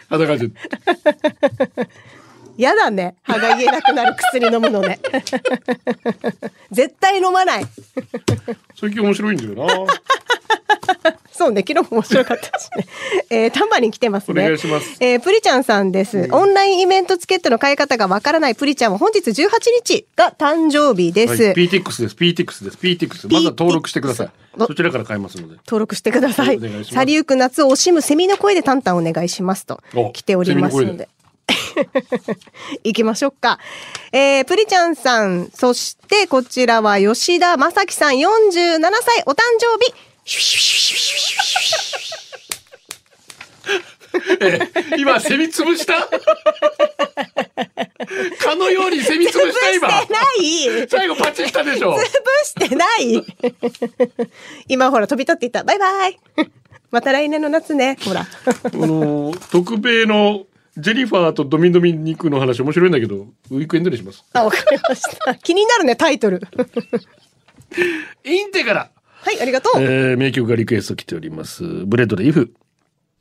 [0.09, 0.53] あだかじ
[2.63, 3.17] やだね。
[3.23, 5.01] 歯が言えなくなる薬飲むのね。
[6.71, 7.65] 絶対飲まない。
[8.79, 9.87] 最近面白いんだよな。
[11.33, 12.87] そうね、昨日も面白かったしね。
[13.31, 14.43] えー、タンバリン来てますね。
[14.43, 16.29] お願いしますえー、プリちゃんさんです。
[16.31, 19.49] オンラインイベントチケットの買い方がわからないプリちゃんは本日18
[19.85, 21.43] 日が誕生日です。
[21.43, 22.17] はい、PTX です。
[22.17, 22.79] PTX です。
[22.81, 23.33] PTX。
[23.33, 24.31] まずは登録してください。
[24.59, 25.57] そちらから買えますので。
[25.67, 26.57] 登録してください。
[26.59, 31.09] お願いします去りゆく夏を惜しむセミの声でタンタンお願いしますとお来ておりますので。
[32.85, 33.59] 行きましょうか。
[34.13, 39.93] えー、プリちゃんさん、そしてこちらは吉田正樹さん47歳お誕生日。
[44.99, 46.07] 今、セミ潰した？
[48.45, 49.89] かのようにセミ潰した今？
[49.89, 50.05] な
[50.39, 51.97] い最後パチったでしょ？
[51.97, 52.01] 潰
[52.45, 53.25] してない
[54.69, 55.65] 今ほら飛び立っていった。
[55.65, 56.19] バイバイ
[56.91, 57.97] また来年の夏ね。
[58.05, 58.21] ほら。
[58.21, 58.27] あ
[58.75, 60.45] の、特米の
[60.77, 64.25] ジェニファーとドミノミニクの話面白いんだけど、ウィークエンドにします。
[64.33, 65.35] あ、わかりました。
[65.43, 66.41] 気になるね、タイトル。
[68.25, 69.83] インテから、はい、ありがとう。
[69.83, 71.63] えー、名曲がリクエスト来ております。
[71.65, 72.55] ブレッドでイフ。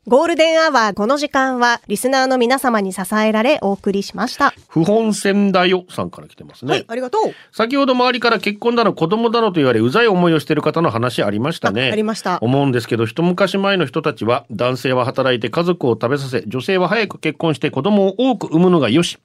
[0.08, 4.52] ゴールデンアワーこの時間はリスナーの皆様に支えられお送りしました。
[4.66, 6.72] 不本線だよさんから来てますね。
[6.72, 7.22] はい、ありがとう。
[7.52, 11.90] 先ほど周りから結婚だの子供だのと言われうざい思いをしている方の話ありましたね。
[11.90, 19.20] あありました思うんですけど一昔前の人たちは男性は働いて家族を食べさせ女性は早く結婚して子供を多く産むのがよし。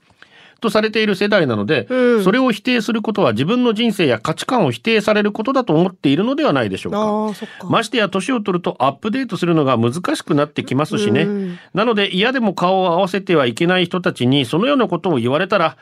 [0.59, 7.67] とされている世代なので、うんそれを否定することは自分の人生や価値観を否定されることだと思っているのではないでしょうか。
[7.67, 11.23] ましてや年を取るとアップデートするのが難しくなってきますしね。
[11.23, 15.77] うんなので嫌でも顔を合わせてはいけない人たちにそのようなことを言われたら、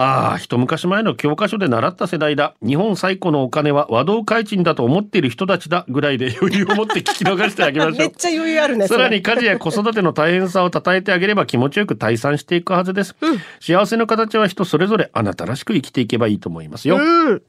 [0.00, 2.54] ああ、一昔前の教科書で習った世代だ。
[2.64, 7.98] 日本最古のお金は和道開珍だと思っている人たちだぐらいで 余裕を持って聞き逃してあげましょう。
[7.98, 8.86] めっちゃ余裕あるね。
[8.86, 13.16] さらに家事や子育ての大変さを称えてあげれば気持ちよく退散していくはずです。
[13.58, 16.98] 幸せの形は人それぞれあなたらしく生きていけばいいと思いますよ。
[16.98, 17.42] うん。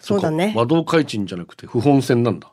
[0.00, 2.48] そうだね和道開珍じゃなくて不本線なんだ。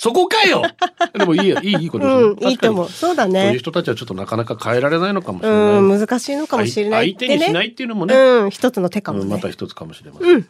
[0.00, 0.62] そこかよ
[1.12, 2.88] でもいいや、いい、いいことですねうん、いいと思う。
[2.88, 3.58] そうだそういうね。
[3.58, 5.58] 人たちはちょっとなかなか変えられないのかもしれない。
[5.76, 7.10] うん、難しいのかもしれない。
[7.10, 9.24] 相手にしないっていうのもね、うん、一つの手かもね。
[9.24, 10.46] うんまた一つかもしれません。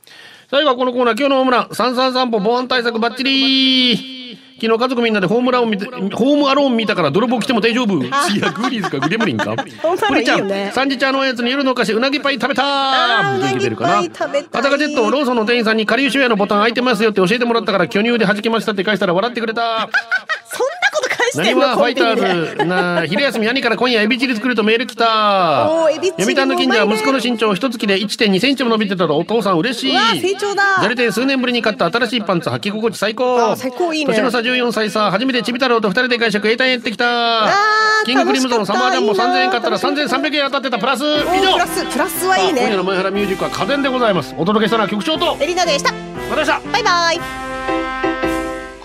[0.53, 7.94] 最後はこのコーナー、今日のホームラン、三三散歩防犯対策バッチリ昨日家族みんなでホームランを見て、ホームアローン見たから泥棒来ても大丈夫？
[8.04, 8.08] い
[8.40, 9.54] や、グリーズかグレムリンか。
[9.56, 9.64] プ
[10.14, 13.98] リちゃん、いいよね三時茶のおやつに夜のお菓子、うなぎパイ食べたあー元気出るかな？
[13.98, 14.02] ア
[14.62, 19.88] タカジェット、ローソンの店員さんに仮収屋のボタン開いてますよって教えてもらったから巨乳で弾けましたって返したら笑ってくれた。
[20.52, 25.70] そんなこと返して何はファイターズな昼休み兄から今夜エビチリ作るとメール来た。
[25.70, 29.92] おーエビチリ読谷の近所は息子の身長一月で1.2センチも伸びてたとお父さん嬉しい。
[29.92, 30.76] うわ成長だ。
[30.76, 33.40] 砂利店数年ぶりに買った新しいパンツ履き心地最高。
[33.53, 34.12] あ最高いいね。
[34.12, 37.05] 年の差14歳さ初めてちび太郎と二人で外食イン行ってきた。
[37.05, 41.53] ーキングクリムゾンサマージャンボいいな3000円買ったら3300円当たってたプラス以上。
[41.53, 42.76] プラス、プラスはいい今夜ね。
[42.76, 44.34] の前原ミュージックは家電でございます。
[44.36, 45.92] お届けしたのは局長とエリナでした。
[46.30, 46.61] 私だ。
[46.72, 47.99] バイバイ。